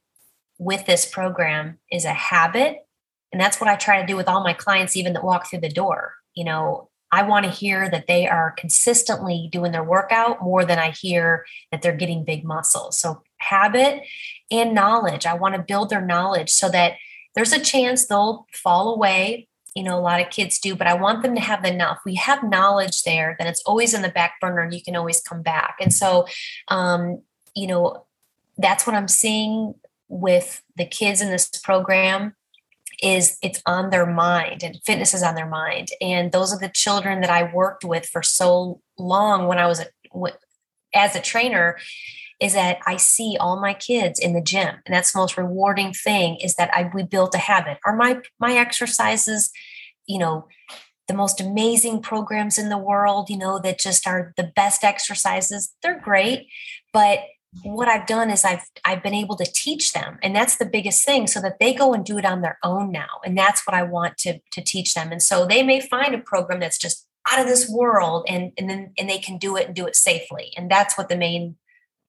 with 0.58 0.86
this 0.86 1.06
program 1.06 1.78
is 1.90 2.04
a 2.04 2.12
habit. 2.12 2.78
And 3.32 3.40
that's 3.40 3.60
what 3.60 3.70
I 3.70 3.76
try 3.76 4.00
to 4.00 4.06
do 4.06 4.16
with 4.16 4.28
all 4.28 4.44
my 4.44 4.52
clients, 4.52 4.96
even 4.96 5.14
that 5.14 5.24
walk 5.24 5.48
through 5.48 5.60
the 5.60 5.68
door. 5.68 6.14
You 6.34 6.44
know, 6.44 6.90
I 7.10 7.22
want 7.22 7.44
to 7.44 7.50
hear 7.50 7.88
that 7.88 8.06
they 8.06 8.28
are 8.28 8.54
consistently 8.56 9.48
doing 9.50 9.72
their 9.72 9.82
workout 9.82 10.42
more 10.42 10.64
than 10.64 10.78
I 10.78 10.90
hear 10.90 11.44
that 11.72 11.82
they're 11.82 11.96
getting 11.96 12.24
big 12.24 12.44
muscles. 12.44 12.98
So, 12.98 13.22
habit 13.38 14.02
and 14.50 14.74
knowledge. 14.74 15.24
I 15.24 15.34
want 15.34 15.54
to 15.54 15.62
build 15.62 15.88
their 15.88 16.04
knowledge 16.04 16.50
so 16.50 16.68
that 16.68 16.94
there's 17.34 17.52
a 17.52 17.60
chance 17.60 18.06
they'll 18.06 18.46
fall 18.52 18.94
away. 18.94 19.48
You 19.74 19.84
know, 19.84 19.98
a 19.98 20.00
lot 20.00 20.20
of 20.20 20.30
kids 20.30 20.58
do, 20.58 20.74
but 20.74 20.88
I 20.88 20.94
want 20.94 21.22
them 21.22 21.34
to 21.36 21.40
have 21.40 21.64
enough. 21.64 21.98
We 22.04 22.16
have 22.16 22.42
knowledge 22.42 23.02
there, 23.04 23.36
then 23.38 23.46
it's 23.46 23.62
always 23.64 23.94
in 23.94 24.02
the 24.02 24.08
back 24.08 24.40
burner 24.40 24.62
and 24.62 24.74
you 24.74 24.82
can 24.82 24.96
always 24.96 25.20
come 25.20 25.42
back. 25.42 25.76
And 25.80 25.94
so, 25.94 26.26
um, 26.68 27.22
you 27.54 27.68
know, 27.68 28.04
that's 28.58 28.86
what 28.86 28.96
I'm 28.96 29.08
seeing 29.08 29.74
with 30.08 30.62
the 30.76 30.84
kids 30.84 31.20
in 31.20 31.30
this 31.30 31.48
program 31.62 32.34
is 33.02 33.38
it's 33.42 33.62
on 33.64 33.90
their 33.90 34.06
mind 34.06 34.62
and 34.62 34.76
fitness 34.84 35.14
is 35.14 35.22
on 35.22 35.34
their 35.34 35.48
mind 35.48 35.88
and 36.00 36.32
those 36.32 36.52
are 36.52 36.58
the 36.58 36.68
children 36.68 37.20
that 37.20 37.30
i 37.30 37.50
worked 37.54 37.84
with 37.84 38.04
for 38.04 38.22
so 38.22 38.80
long 38.98 39.46
when 39.46 39.58
i 39.58 39.66
was 39.66 39.80
a, 39.80 39.86
as 40.94 41.16
a 41.16 41.20
trainer 41.20 41.78
is 42.40 42.54
that 42.54 42.78
i 42.86 42.96
see 42.96 43.36
all 43.38 43.60
my 43.60 43.74
kids 43.74 44.18
in 44.18 44.32
the 44.32 44.40
gym 44.40 44.76
and 44.86 44.94
that's 44.94 45.12
the 45.12 45.18
most 45.18 45.36
rewarding 45.36 45.92
thing 45.92 46.36
is 46.36 46.54
that 46.54 46.70
i 46.74 46.90
we 46.94 47.02
built 47.02 47.34
a 47.34 47.38
habit. 47.38 47.78
Are 47.86 47.96
my 47.96 48.20
my 48.38 48.54
exercises 48.54 49.50
you 50.06 50.18
know 50.18 50.48
the 51.08 51.14
most 51.14 51.40
amazing 51.40 52.00
programs 52.02 52.58
in 52.58 52.68
the 52.68 52.78
world 52.78 53.30
you 53.30 53.36
know 53.36 53.58
that 53.58 53.80
just 53.80 54.06
are 54.06 54.32
the 54.36 54.52
best 54.54 54.84
exercises? 54.84 55.74
They're 55.82 56.00
great 56.00 56.48
but 56.92 57.20
what 57.64 57.88
I've 57.88 58.06
done 58.06 58.30
is 58.30 58.44
I've 58.44 58.64
I've 58.84 59.02
been 59.02 59.14
able 59.14 59.36
to 59.36 59.44
teach 59.44 59.92
them 59.92 60.18
and 60.22 60.34
that's 60.34 60.56
the 60.56 60.64
biggest 60.64 61.04
thing 61.04 61.26
so 61.26 61.40
that 61.40 61.58
they 61.58 61.74
go 61.74 61.92
and 61.92 62.04
do 62.04 62.18
it 62.18 62.24
on 62.24 62.42
their 62.42 62.58
own 62.62 62.92
now 62.92 63.20
and 63.24 63.36
that's 63.36 63.66
what 63.66 63.74
I 63.74 63.82
want 63.82 64.18
to 64.18 64.38
to 64.52 64.62
teach 64.62 64.94
them. 64.94 65.10
And 65.10 65.22
so 65.22 65.46
they 65.46 65.62
may 65.62 65.80
find 65.80 66.14
a 66.14 66.18
program 66.18 66.60
that's 66.60 66.78
just 66.78 67.06
out 67.30 67.40
of 67.40 67.46
this 67.46 67.68
world 67.68 68.24
and 68.28 68.52
and 68.56 68.70
then 68.70 68.92
and 68.98 69.10
they 69.10 69.18
can 69.18 69.36
do 69.36 69.56
it 69.56 69.66
and 69.66 69.74
do 69.74 69.86
it 69.86 69.96
safely 69.96 70.52
and 70.56 70.70
that's 70.70 70.96
what 70.96 71.08
the 71.08 71.16
main 71.16 71.56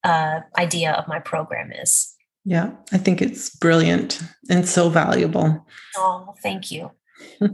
uh, 0.04 0.42
idea 0.58 0.94
of 0.94 1.08
my 1.08 1.20
program 1.20 1.72
is 1.72 2.16
yeah 2.46 2.72
I 2.92 2.98
think 2.98 3.22
it's 3.22 3.56
brilliant 3.56 4.22
and 4.50 4.68
so 4.68 4.90
valuable 4.90 5.66
oh 5.96 6.36
thank 6.42 6.72
you 6.72 6.92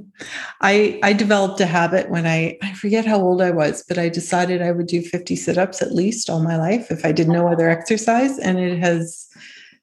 I 0.62 1.00
I 1.04 1.14
developed 1.14 1.60
a 1.60 1.66
habit 1.66 2.10
when 2.10 2.26
I 2.26 2.58
I 2.62 2.74
forget 2.74 3.06
how 3.06 3.20
old 3.20 3.42
I 3.42 3.52
was, 3.52 3.84
but 3.88 3.98
I 3.98 4.10
decided 4.10 4.62
I 4.62 4.72
would 4.72 4.88
do 4.88 5.02
50 5.02 5.36
sit-ups 5.36 5.82
at 5.82 5.94
least 5.94 6.30
all 6.30 6.42
my 6.42 6.58
life 6.58 6.92
if 6.92 7.06
I 7.06 7.12
did 7.12 7.28
no 7.28 7.48
other 7.48 7.70
exercise 7.78 8.38
and 8.40 8.60
it 8.60 8.80
has 8.80 9.28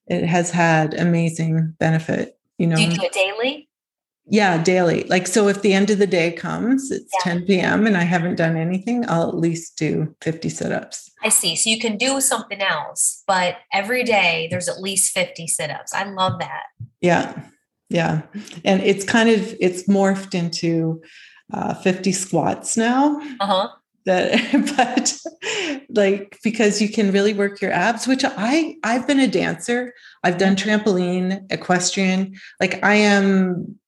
it 0.06 0.24
has 0.24 0.50
had 0.50 0.94
amazing 0.94 1.74
benefit, 1.78 2.38
you 2.58 2.66
know. 2.66 2.76
Do 2.76 2.82
you 2.82 2.90
do 2.90 3.02
it 3.02 3.12
daily? 3.12 3.68
Yeah, 4.26 4.62
daily. 4.62 5.04
Like 5.04 5.26
so 5.26 5.48
if 5.48 5.62
the 5.62 5.74
end 5.74 5.90
of 5.90 5.98
the 5.98 6.06
day 6.06 6.32
comes, 6.32 6.90
it's 6.90 7.12
yeah. 7.24 7.32
10 7.32 7.46
p.m. 7.46 7.86
and 7.86 7.96
I 7.96 8.04
haven't 8.04 8.36
done 8.36 8.56
anything, 8.56 9.08
I'll 9.08 9.28
at 9.28 9.36
least 9.36 9.76
do 9.76 10.14
50 10.22 10.48
sit-ups. 10.48 11.10
I 11.22 11.28
see. 11.28 11.56
So 11.56 11.70
you 11.70 11.78
can 11.78 11.96
do 11.96 12.20
something 12.20 12.60
else, 12.60 13.22
but 13.26 13.56
every 13.72 14.02
day 14.02 14.48
there's 14.50 14.68
at 14.68 14.80
least 14.80 15.12
50 15.12 15.46
sit-ups. 15.46 15.92
I 15.92 16.04
love 16.04 16.38
that. 16.38 16.64
Yeah 17.00 17.42
yeah 17.88 18.22
and 18.64 18.82
it's 18.82 19.04
kind 19.04 19.28
of 19.28 19.54
it's 19.60 19.84
morphed 19.84 20.34
into 20.34 21.02
uh, 21.52 21.74
50 21.74 22.12
squats 22.12 22.76
now 22.76 23.20
uh-huh 23.40 23.68
that 24.06 24.32
but 24.76 25.16
like 25.88 26.38
because 26.42 26.80
you 26.80 26.88
can 26.88 27.12
really 27.12 27.34
work 27.34 27.60
your 27.60 27.72
abs 27.72 28.06
which 28.06 28.24
i 28.24 28.74
i've 28.82 29.06
been 29.06 29.20
a 29.20 29.28
dancer 29.28 29.92
i've 30.24 30.38
done 30.38 30.56
trampoline 30.56 31.44
equestrian 31.50 32.34
like 32.60 32.82
i 32.82 32.94
am 32.94 33.78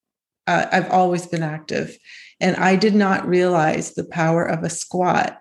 uh, 0.46 0.66
i've 0.72 0.90
always 0.90 1.26
been 1.26 1.42
active. 1.42 1.96
And 2.40 2.56
i 2.56 2.76
did 2.76 2.94
not 2.94 3.26
realize 3.26 3.94
the 3.94 4.04
power 4.04 4.44
of 4.44 4.62
a 4.62 4.70
squat 4.70 5.40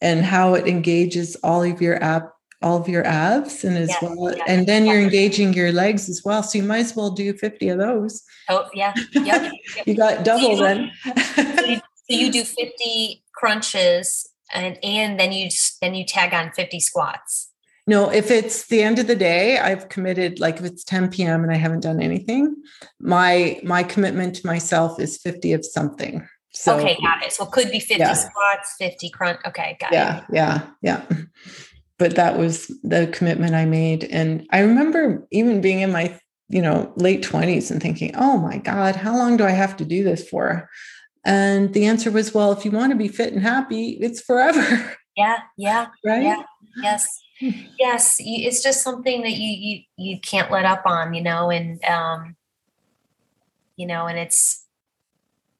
and 0.00 0.24
how 0.24 0.54
it 0.54 0.66
engages 0.66 1.36
all 1.36 1.62
of 1.62 1.80
your 1.80 2.02
ab 2.02 2.24
all 2.62 2.78
of 2.78 2.88
your 2.88 3.06
abs 3.06 3.64
and 3.64 3.76
as 3.76 3.88
yes, 3.88 4.02
well 4.02 4.34
yes, 4.34 4.44
and 4.48 4.66
then 4.66 4.84
yes. 4.84 4.92
you're 4.92 5.02
engaging 5.02 5.52
your 5.52 5.72
legs 5.72 6.08
as 6.08 6.22
well. 6.24 6.42
So 6.42 6.58
you 6.58 6.64
might 6.64 6.78
as 6.78 6.96
well 6.96 7.10
do 7.10 7.32
50 7.34 7.68
of 7.68 7.78
those. 7.78 8.22
Oh 8.48 8.68
yeah 8.74 8.94
yep. 9.12 9.52
you 9.86 9.94
got 9.94 10.24
double 10.24 10.56
so 10.56 10.62
then. 10.62 10.90
so, 11.34 11.64
you, 11.64 11.76
so 11.76 11.82
you 12.08 12.32
do 12.32 12.44
50 12.44 13.22
crunches 13.34 14.28
and 14.54 14.78
and 14.82 15.20
then 15.20 15.32
you 15.32 15.50
then 15.80 15.94
you 15.94 16.04
tag 16.04 16.32
on 16.32 16.52
50 16.52 16.80
squats 16.80 17.50
no 17.86 18.10
if 18.10 18.30
it's 18.30 18.66
the 18.66 18.82
end 18.82 18.98
of 18.98 19.06
the 19.06 19.16
day 19.16 19.58
i've 19.58 19.88
committed 19.88 20.40
like 20.40 20.58
if 20.58 20.64
it's 20.64 20.84
10 20.84 21.10
p.m 21.10 21.42
and 21.42 21.52
i 21.52 21.56
haven't 21.56 21.80
done 21.80 22.00
anything 22.00 22.54
my 23.00 23.60
my 23.62 23.82
commitment 23.82 24.34
to 24.36 24.46
myself 24.46 25.00
is 25.00 25.18
50 25.18 25.52
of 25.52 25.64
something 25.64 26.26
so 26.52 26.78
okay 26.78 26.96
got 27.00 27.22
it 27.22 27.32
so 27.32 27.44
it 27.44 27.50
could 27.50 27.70
be 27.70 27.80
50 27.80 27.98
yeah. 27.98 28.12
squats 28.12 28.74
50 28.78 29.10
crunch 29.10 29.40
okay 29.46 29.76
got 29.80 29.92
yeah, 29.92 30.18
it 30.18 30.24
yeah 30.32 30.60
yeah 30.82 31.02
yeah 31.10 31.16
but 31.98 32.16
that 32.16 32.38
was 32.38 32.68
the 32.82 33.08
commitment 33.12 33.54
I 33.54 33.64
made. 33.64 34.04
And 34.04 34.46
I 34.50 34.60
remember 34.60 35.26
even 35.30 35.60
being 35.60 35.80
in 35.80 35.92
my, 35.92 36.18
you 36.48 36.60
know, 36.60 36.92
late 36.96 37.22
20s 37.22 37.70
and 37.70 37.80
thinking, 37.80 38.14
oh 38.16 38.36
my 38.36 38.58
God, 38.58 38.96
how 38.96 39.16
long 39.16 39.36
do 39.36 39.44
I 39.44 39.50
have 39.50 39.76
to 39.78 39.84
do 39.84 40.04
this 40.04 40.28
for? 40.28 40.68
And 41.24 41.72
the 41.72 41.86
answer 41.86 42.10
was, 42.10 42.34
well, 42.34 42.52
if 42.52 42.64
you 42.64 42.70
want 42.70 42.92
to 42.92 42.96
be 42.96 43.08
fit 43.08 43.32
and 43.32 43.42
happy, 43.42 43.98
it's 44.00 44.20
forever. 44.20 44.94
Yeah, 45.16 45.38
yeah, 45.56 45.86
right. 46.04 46.22
Yeah, 46.22 46.42
yes, 46.82 47.08
yes. 47.40 48.16
It's 48.18 48.62
just 48.62 48.82
something 48.82 49.22
that 49.22 49.32
you 49.32 49.50
you 49.50 49.82
you 49.96 50.20
can't 50.20 50.50
let 50.50 50.64
up 50.64 50.82
on, 50.86 51.14
you 51.14 51.22
know, 51.22 51.50
and 51.50 51.82
um, 51.84 52.36
you 53.76 53.86
know, 53.86 54.06
and 54.06 54.18
it's 54.18 54.66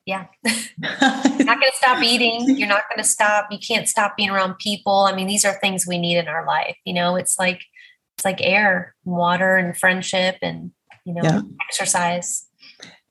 yeah. 0.07 0.27
You're 0.45 1.45
not 1.45 1.61
going 1.61 1.71
to 1.71 1.77
stop 1.77 2.03
eating. 2.03 2.57
You're 2.57 2.69
not 2.69 2.85
going 2.89 3.03
to 3.03 3.09
stop. 3.09 3.49
You 3.51 3.59
can't 3.59 3.89
stop 3.89 4.17
being 4.17 4.31
around 4.31 4.59
people. 4.59 5.01
I 5.01 5.15
mean, 5.15 5.27
these 5.27 5.45
are 5.45 5.55
things 5.55 5.85
we 5.87 5.99
need 5.99 6.17
in 6.17 6.29
our 6.29 6.47
life. 6.47 6.77
You 6.85 6.95
know, 6.95 7.17
it's 7.17 7.39
like 7.39 7.63
it's 8.17 8.25
like 8.25 8.41
air, 8.41 8.95
and 9.05 9.15
water, 9.15 9.57
and 9.57 9.77
friendship, 9.77 10.37
and 10.41 10.71
you 11.05 11.13
know, 11.13 11.23
yeah. 11.23 11.41
exercise. 11.69 12.47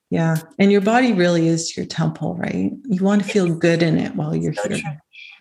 Yeah, 0.10 0.38
and 0.58 0.71
your 0.71 0.82
body 0.82 1.12
really 1.12 1.47
is 1.47 1.75
your 1.75 1.86
temple, 1.86 2.36
right? 2.36 2.71
You 2.86 3.04
want 3.04 3.23
to 3.23 3.28
feel 3.28 3.54
good 3.54 3.84
in 3.84 3.97
it 3.97 4.15
while 4.15 4.36
you're 4.36 4.54
so 4.54 4.69
here. 4.69 4.80
True. 4.80 4.91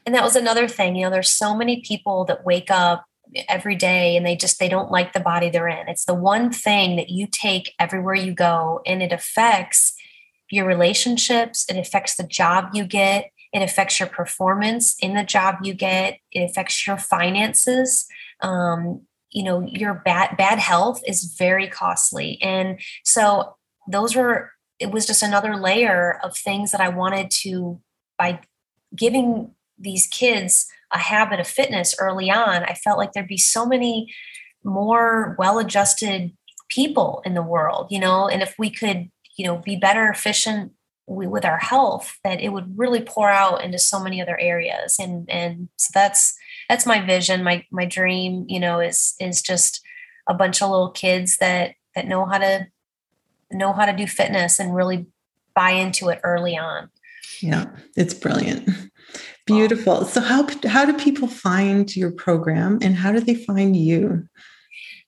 And 0.06 0.14
that 0.14 0.24
was 0.24 0.36
another 0.36 0.66
thing. 0.68 0.96
You 0.96 1.04
know, 1.04 1.10
there's 1.10 1.30
so 1.30 1.54
many 1.54 1.82
people 1.82 2.24
that 2.26 2.44
wake 2.44 2.70
up 2.70 3.04
every 3.48 3.76
day 3.76 4.16
and 4.16 4.24
they 4.24 4.36
just 4.36 4.58
they 4.58 4.68
don't 4.68 4.90
like 4.90 5.12
the 5.12 5.20
body 5.20 5.50
they're 5.50 5.68
in. 5.68 5.88
It's 5.88 6.04
the 6.04 6.14
one 6.14 6.50
thing 6.50 6.96
that 6.96 7.10
you 7.10 7.26
take 7.26 7.74
everywhere 7.78 8.14
you 8.14 8.32
go, 8.32 8.80
and 8.86 9.02
it 9.02 9.12
affects 9.12 9.94
your 10.50 10.66
relationships, 10.66 11.64
it 11.68 11.76
affects 11.76 12.16
the 12.16 12.24
job 12.26 12.70
you 12.74 12.84
get, 12.84 13.30
it 13.52 13.62
affects 13.62 13.98
your 13.98 14.08
performance 14.08 14.96
in 15.00 15.14
the 15.14 15.24
job 15.24 15.56
you 15.62 15.74
get, 15.74 16.18
it 16.32 16.40
affects 16.40 16.86
your 16.86 16.98
finances. 16.98 18.06
Um, 18.40 19.02
you 19.30 19.42
know, 19.42 19.62
your 19.62 19.94
bad 19.94 20.36
bad 20.36 20.58
health 20.58 21.02
is 21.06 21.34
very 21.36 21.68
costly. 21.68 22.38
And 22.40 22.80
so 23.04 23.56
those 23.88 24.14
were 24.14 24.52
it 24.78 24.90
was 24.90 25.06
just 25.06 25.22
another 25.22 25.56
layer 25.56 26.18
of 26.22 26.36
things 26.36 26.72
that 26.72 26.80
I 26.80 26.88
wanted 26.88 27.30
to 27.42 27.80
by 28.18 28.40
giving 28.94 29.52
these 29.78 30.06
kids 30.06 30.66
a 30.94 30.98
habit 30.98 31.40
of 31.40 31.46
fitness 31.46 31.94
early 31.98 32.30
on, 32.30 32.62
I 32.64 32.74
felt 32.74 32.98
like 32.98 33.12
there'd 33.12 33.26
be 33.26 33.36
so 33.36 33.66
many 33.66 34.12
more 34.62 35.34
well-adjusted 35.38 36.32
people 36.70 37.20
in 37.24 37.34
the 37.34 37.42
world, 37.42 37.88
you 37.90 37.98
know, 37.98 38.28
and 38.28 38.42
if 38.42 38.54
we 38.58 38.70
could, 38.70 39.10
you 39.36 39.46
know, 39.46 39.58
be 39.58 39.76
better 39.76 40.08
efficient 40.08 40.72
with 41.06 41.44
our 41.44 41.58
health, 41.58 42.18
that 42.24 42.40
it 42.40 42.48
would 42.48 42.78
really 42.78 43.02
pour 43.02 43.28
out 43.28 43.62
into 43.62 43.78
so 43.78 44.02
many 44.02 44.22
other 44.22 44.38
areas. 44.38 44.96
And 44.98 45.28
and 45.28 45.68
so 45.76 45.90
that's 45.92 46.34
that's 46.68 46.86
my 46.86 47.04
vision. 47.04 47.44
My 47.44 47.64
my 47.70 47.84
dream, 47.84 48.46
you 48.48 48.58
know, 48.58 48.80
is 48.80 49.14
is 49.20 49.42
just 49.42 49.82
a 50.28 50.34
bunch 50.34 50.62
of 50.62 50.70
little 50.70 50.90
kids 50.90 51.36
that 51.38 51.74
that 51.94 52.06
know 52.06 52.24
how 52.24 52.38
to 52.38 52.68
know 53.52 53.72
how 53.72 53.84
to 53.84 53.92
do 53.92 54.06
fitness 54.06 54.58
and 54.58 54.74
really 54.74 55.06
buy 55.54 55.70
into 55.70 56.08
it 56.08 56.20
early 56.24 56.56
on. 56.56 56.88
Yeah, 57.40 57.66
it's 57.96 58.14
brilliant. 58.14 58.68
Beautiful. 59.46 60.04
So 60.06 60.20
how 60.20 60.48
how 60.66 60.84
do 60.86 60.94
people 60.94 61.28
find 61.28 61.94
your 61.94 62.10
program 62.10 62.78
and 62.80 62.96
how 62.96 63.12
do 63.12 63.20
they 63.20 63.34
find 63.34 63.76
you? 63.76 64.26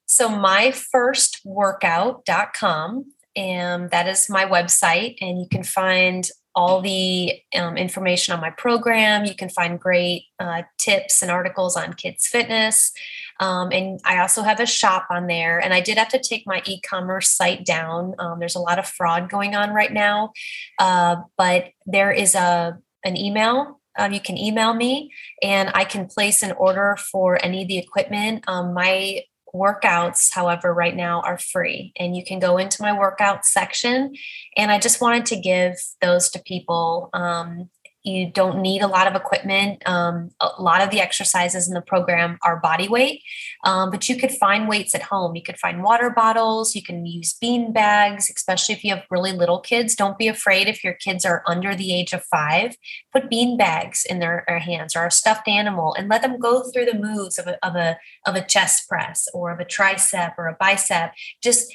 So 0.05 0.29
myfirstworkout.com 0.29 3.05
and 3.35 3.91
that 3.91 4.07
is 4.07 4.29
my 4.29 4.45
website 4.45 5.17
and 5.21 5.41
you 5.41 5.49
can 5.51 5.63
find 5.63 6.29
all 6.55 6.81
the 6.81 7.33
um, 7.55 7.77
information 7.77 8.35
on 8.35 8.41
my 8.41 8.51
program. 8.51 9.27
You 9.27 9.35
can 9.35 9.51
find 9.51 9.79
great 9.79 10.25
uh, 10.41 10.63
tips 10.79 11.21
and 11.21 11.31
articles 11.31 11.77
on 11.77 11.93
kids' 11.93 12.27
fitness. 12.27 12.93
Um, 13.41 13.71
and 13.73 14.01
I 14.07 14.21
also 14.21 14.43
have 14.43 14.59
a 14.59 14.67
shop 14.67 15.07
on 15.11 15.27
there. 15.27 15.59
And 15.59 15.75
I 15.75 15.83
did 15.83 15.99
have 15.99 16.09
to 16.09 16.19
take 16.19 16.47
my 16.47 16.63
e 16.65 16.81
commerce 16.81 17.29
site 17.29 17.67
down. 17.67 18.15
Um, 18.19 18.39
there's 18.39 18.55
a 18.55 18.61
lot 18.61 18.79
of 18.79 18.87
fraud 18.87 19.29
going 19.29 19.55
on 19.55 19.69
right 19.71 19.93
now. 19.93 20.33
Uh, 20.79 21.17
but 21.37 21.73
there 21.85 22.11
is 22.11 22.35
a 22.35 22.79
an 23.05 23.17
email 23.17 23.76
um, 23.99 24.13
you 24.13 24.21
can 24.21 24.37
email 24.37 24.75
me 24.75 25.13
and 25.43 25.71
I 25.75 25.85
can 25.85 26.07
place 26.07 26.43
an 26.43 26.53
order 26.53 26.97
for 27.11 27.43
any 27.45 27.63
of 27.63 27.69
the 27.69 27.79
equipment. 27.79 28.45
Um, 28.47 28.75
my 28.75 29.23
workouts, 29.55 30.29
however, 30.33 30.73
right 30.73 30.95
now 30.95 31.23
are 31.23 31.39
free 31.39 31.93
and 31.99 32.17
you 32.17 32.25
can 32.25 32.39
go 32.39 32.59
into 32.59 32.83
my 32.83 32.97
workout 32.97 33.45
section. 33.45 34.15
And 34.57 34.71
I 34.71 34.79
just 34.79 35.01
wanted 35.01 35.27
to 35.27 35.37
give 35.37 35.75
those 36.01 36.31
to 36.31 36.43
people. 36.43 37.11
Um, 37.13 37.71
you 38.07 38.31
don't 38.31 38.63
need 38.63 38.83
a 38.83 38.87
lot 38.87 39.09
of 39.09 39.15
equipment. 39.15 39.87
Um, 39.87 40.31
a 40.41 40.63
lot 40.63 40.81
of 40.81 40.91
the 40.91 41.01
exercises 41.01 41.67
in 41.67 41.75
the 41.75 41.81
program 41.81 42.39
are 42.43 42.61
body 42.61 42.89
weight, 42.89 43.23
um, 43.65 43.91
but 43.91 44.09
you 44.09 44.17
could 44.17 44.31
find 44.31 44.69
weights 44.69 44.95
at 44.95 45.03
home. 45.03 45.35
You 45.35 45.43
could 45.43 45.59
find 45.59 45.83
water 45.83 46.11
bottles. 46.11 46.77
You 46.77 46.83
can 46.83 47.05
use 47.05 47.35
bean 47.35 47.73
bags, 47.73 48.31
especially 48.31 48.75
if 48.77 48.85
you 48.85 48.95
have 48.95 49.05
really 49.11 49.33
little 49.33 49.59
kids. 49.59 49.97
Don't 49.97 50.19
be 50.19 50.29
afraid 50.29 50.69
if 50.69 50.85
your 50.85 50.95
kids 50.95 51.25
are 51.25 51.43
under 51.47 51.75
the 51.75 51.93
age 51.93 52.13
of 52.13 52.23
five. 52.25 52.77
Put 53.13 53.29
bean 53.29 53.57
bags 53.57 54.07
in 54.09 54.21
their, 54.21 54.45
their 54.47 54.61
hands 54.61 54.95
or 54.95 55.05
a 55.05 55.11
stuffed 55.11 55.49
animal 55.49 55.95
and 55.95 56.09
let 56.09 56.23
them 56.23 56.39
go 56.39 56.63
through 56.63 56.85
the 56.85 56.99
moves 56.99 57.39
of 57.39 57.49
a, 57.49 57.59
of 57.67 57.75
a 57.75 57.99
of 58.27 58.37
a 58.37 58.45
chest 58.45 58.89
press 58.89 59.27
or 59.35 59.51
of 59.51 59.59
a 59.59 59.65
tricep 59.65 60.35
or 60.39 60.47
a 60.47 60.57
bicep. 60.59 61.13
Just 61.43 61.73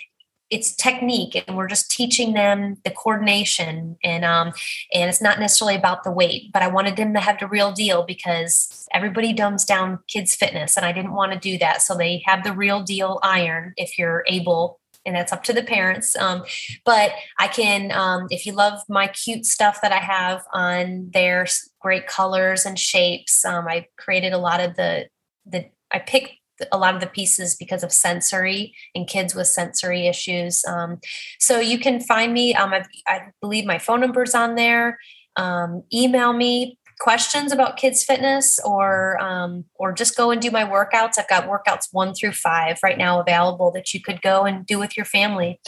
it's 0.51 0.75
technique 0.75 1.41
and 1.47 1.57
we're 1.57 1.67
just 1.67 1.89
teaching 1.89 2.33
them 2.33 2.77
the 2.83 2.91
coordination 2.91 3.97
and 4.03 4.25
um 4.25 4.51
and 4.93 5.09
it's 5.09 5.21
not 5.21 5.39
necessarily 5.39 5.75
about 5.75 6.03
the 6.03 6.11
weight 6.11 6.51
but 6.51 6.61
i 6.61 6.67
wanted 6.67 6.97
them 6.97 7.13
to 7.13 7.19
have 7.19 7.39
the 7.39 7.47
real 7.47 7.71
deal 7.71 8.03
because 8.03 8.87
everybody 8.93 9.33
dumbs 9.33 9.65
down 9.65 9.97
kids 10.07 10.35
fitness 10.35 10.77
and 10.77 10.85
i 10.85 10.91
didn't 10.91 11.13
want 11.13 11.31
to 11.31 11.39
do 11.39 11.57
that 11.57 11.81
so 11.81 11.95
they 11.95 12.21
have 12.25 12.43
the 12.43 12.53
real 12.53 12.83
deal 12.83 13.19
iron 13.23 13.73
if 13.77 13.97
you're 13.97 14.23
able 14.27 14.79
and 15.05 15.15
that's 15.15 15.33
up 15.33 15.43
to 15.43 15.53
the 15.53 15.63
parents 15.63 16.15
um, 16.17 16.43
but 16.85 17.13
i 17.39 17.47
can 17.47 17.91
um, 17.91 18.27
if 18.29 18.45
you 18.45 18.51
love 18.53 18.79
my 18.89 19.07
cute 19.07 19.45
stuff 19.45 19.79
that 19.81 19.93
i 19.93 19.97
have 19.97 20.43
on 20.53 21.09
their 21.13 21.47
great 21.79 22.07
colors 22.07 22.65
and 22.65 22.77
shapes 22.77 23.45
um, 23.45 23.67
i 23.67 23.87
created 23.97 24.33
a 24.33 24.37
lot 24.37 24.59
of 24.59 24.75
the 24.75 25.07
the 25.45 25.65
i 25.91 25.97
picked 25.97 26.33
a 26.71 26.77
lot 26.77 26.95
of 26.95 27.01
the 27.01 27.07
pieces 27.07 27.55
because 27.55 27.83
of 27.83 27.91
sensory 27.91 28.73
and 28.95 29.07
kids 29.07 29.35
with 29.35 29.47
sensory 29.47 30.07
issues. 30.07 30.63
Um, 30.65 30.99
so 31.39 31.59
you 31.59 31.79
can 31.79 31.99
find 31.99 32.33
me. 32.33 32.53
Um, 32.53 32.73
I 33.07 33.21
believe 33.41 33.65
my 33.65 33.79
phone 33.79 34.01
number 34.01 34.23
is 34.23 34.35
on 34.35 34.55
there. 34.55 34.99
Um, 35.37 35.83
email 35.93 36.33
me 36.33 36.77
questions 37.01 37.51
about 37.51 37.77
kids 37.77 38.03
fitness 38.03 38.59
or 38.63 39.19
um, 39.19 39.65
or 39.75 39.91
just 39.91 40.15
go 40.15 40.29
and 40.29 40.39
do 40.39 40.51
my 40.51 40.63
workouts 40.63 41.17
i've 41.17 41.27
got 41.27 41.47
workouts 41.47 41.87
one 41.91 42.13
through 42.13 42.31
five 42.31 42.77
right 42.83 42.97
now 42.97 43.19
available 43.19 43.71
that 43.71 43.91
you 43.91 43.99
could 43.99 44.21
go 44.21 44.43
and 44.43 44.67
do 44.67 44.77
with 44.77 44.95
your 44.95 45.05
family 45.05 45.59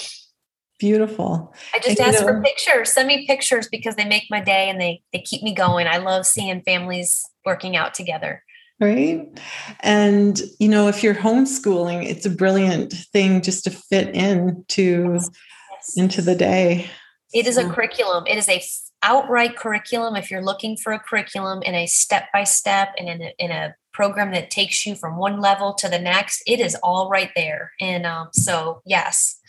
beautiful 0.79 1.51
i 1.73 1.79
just 1.79 1.99
ask 1.99 2.21
for 2.21 2.39
pictures 2.43 2.91
send 2.91 3.07
me 3.07 3.25
pictures 3.25 3.67
because 3.67 3.95
they 3.95 4.05
make 4.05 4.25
my 4.29 4.39
day 4.39 4.69
and 4.69 4.79
they 4.79 5.01
they 5.11 5.19
keep 5.19 5.41
me 5.41 5.55
going 5.55 5.87
i 5.87 5.97
love 5.97 6.23
seeing 6.27 6.61
families 6.61 7.25
working 7.45 7.75
out 7.75 7.95
together 7.95 8.43
right? 8.83 9.39
And 9.81 10.41
you 10.59 10.67
know 10.67 10.87
if 10.87 11.03
you're 11.03 11.15
homeschooling 11.15 12.05
it's 12.05 12.25
a 12.25 12.29
brilliant 12.29 12.93
thing 12.93 13.41
just 13.41 13.63
to 13.65 13.71
fit 13.71 14.13
in 14.15 14.63
to 14.69 15.13
yes. 15.13 15.97
into 15.97 16.21
the 16.21 16.35
day. 16.35 16.89
It 17.33 17.47
is 17.47 17.57
a 17.57 17.67
curriculum. 17.67 18.25
It 18.27 18.37
is 18.37 18.47
a 18.47 18.61
outright 19.01 19.57
curriculum. 19.57 20.15
If 20.15 20.29
you're 20.29 20.43
looking 20.43 20.77
for 20.77 20.93
a 20.93 20.99
curriculum 20.99 21.63
in 21.63 21.73
a 21.73 21.87
step 21.87 22.25
by 22.31 22.43
step 22.43 22.93
and 22.97 23.09
in 23.09 23.21
a, 23.21 23.33
in 23.39 23.51
a 23.51 23.75
program 23.91 24.31
that 24.33 24.51
takes 24.51 24.85
you 24.85 24.95
from 24.95 25.17
one 25.17 25.39
level 25.39 25.73
to 25.73 25.87
the 25.87 25.99
next 25.99 26.43
it 26.47 26.59
is 26.59 26.75
all 26.83 27.09
right 27.09 27.31
there. 27.35 27.71
And 27.79 28.05
um, 28.05 28.29
so 28.33 28.81
yes. 28.85 29.39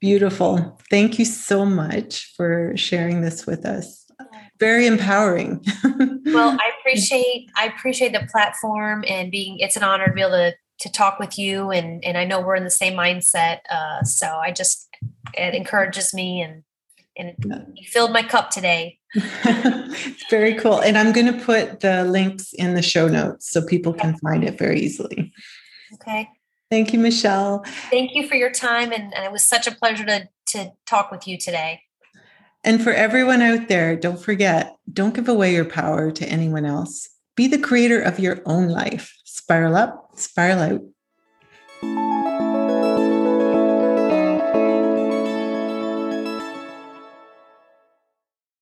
Beautiful. 0.00 0.78
Thank 0.90 1.18
you 1.18 1.24
so 1.24 1.64
much 1.64 2.32
for 2.36 2.76
sharing 2.76 3.22
this 3.22 3.46
with 3.46 3.64
us 3.64 4.05
very 4.58 4.86
empowering. 4.86 5.64
well, 6.26 6.56
I 6.58 6.72
appreciate 6.80 7.50
I 7.56 7.66
appreciate 7.66 8.12
the 8.12 8.26
platform 8.30 9.04
and 9.08 9.30
being 9.30 9.58
it's 9.58 9.76
an 9.76 9.82
honor 9.82 10.06
to 10.06 10.12
be 10.12 10.20
able 10.20 10.32
to 10.32 10.54
to 10.78 10.92
talk 10.92 11.18
with 11.18 11.38
you 11.38 11.70
and 11.70 12.04
and 12.04 12.18
I 12.18 12.24
know 12.24 12.40
we're 12.40 12.56
in 12.56 12.64
the 12.64 12.70
same 12.70 12.94
mindset. 12.94 13.60
Uh, 13.70 14.02
so 14.02 14.26
I 14.26 14.52
just 14.52 14.88
it 15.34 15.54
encourages 15.54 16.14
me 16.14 16.42
and 16.42 16.62
and 17.18 17.34
you 17.74 17.86
filled 17.88 18.12
my 18.12 18.22
cup 18.22 18.50
today. 18.50 18.98
it's 19.14 20.24
very 20.30 20.54
cool. 20.54 20.80
And 20.80 20.98
I'm 20.98 21.12
going 21.12 21.26
to 21.26 21.44
put 21.44 21.80
the 21.80 22.04
links 22.04 22.52
in 22.52 22.74
the 22.74 22.82
show 22.82 23.08
notes 23.08 23.50
so 23.50 23.64
people 23.64 23.94
can 23.94 24.16
find 24.18 24.44
it 24.44 24.58
very 24.58 24.80
easily. 24.80 25.32
Okay. 25.94 26.28
Thank 26.70 26.92
you, 26.92 26.98
Michelle. 26.98 27.64
Thank 27.90 28.14
you 28.14 28.28
for 28.28 28.34
your 28.34 28.50
time. 28.50 28.92
And, 28.92 29.14
and 29.14 29.24
it 29.24 29.32
was 29.32 29.42
such 29.42 29.66
a 29.66 29.74
pleasure 29.74 30.04
to, 30.04 30.28
to 30.48 30.72
talk 30.84 31.10
with 31.10 31.26
you 31.26 31.38
today. 31.38 31.80
And 32.66 32.82
for 32.82 32.92
everyone 32.92 33.42
out 33.42 33.68
there, 33.68 33.94
don't 33.94 34.20
forget 34.20 34.74
don't 34.92 35.14
give 35.14 35.28
away 35.28 35.54
your 35.54 35.64
power 35.64 36.10
to 36.10 36.26
anyone 36.26 36.64
else. 36.64 37.08
Be 37.36 37.46
the 37.46 37.58
creator 37.58 38.00
of 38.00 38.18
your 38.18 38.40
own 38.44 38.68
life. 38.68 39.14
Spiral 39.24 39.76
up, 39.76 40.10
spiral 40.16 40.58
out. 40.60 40.80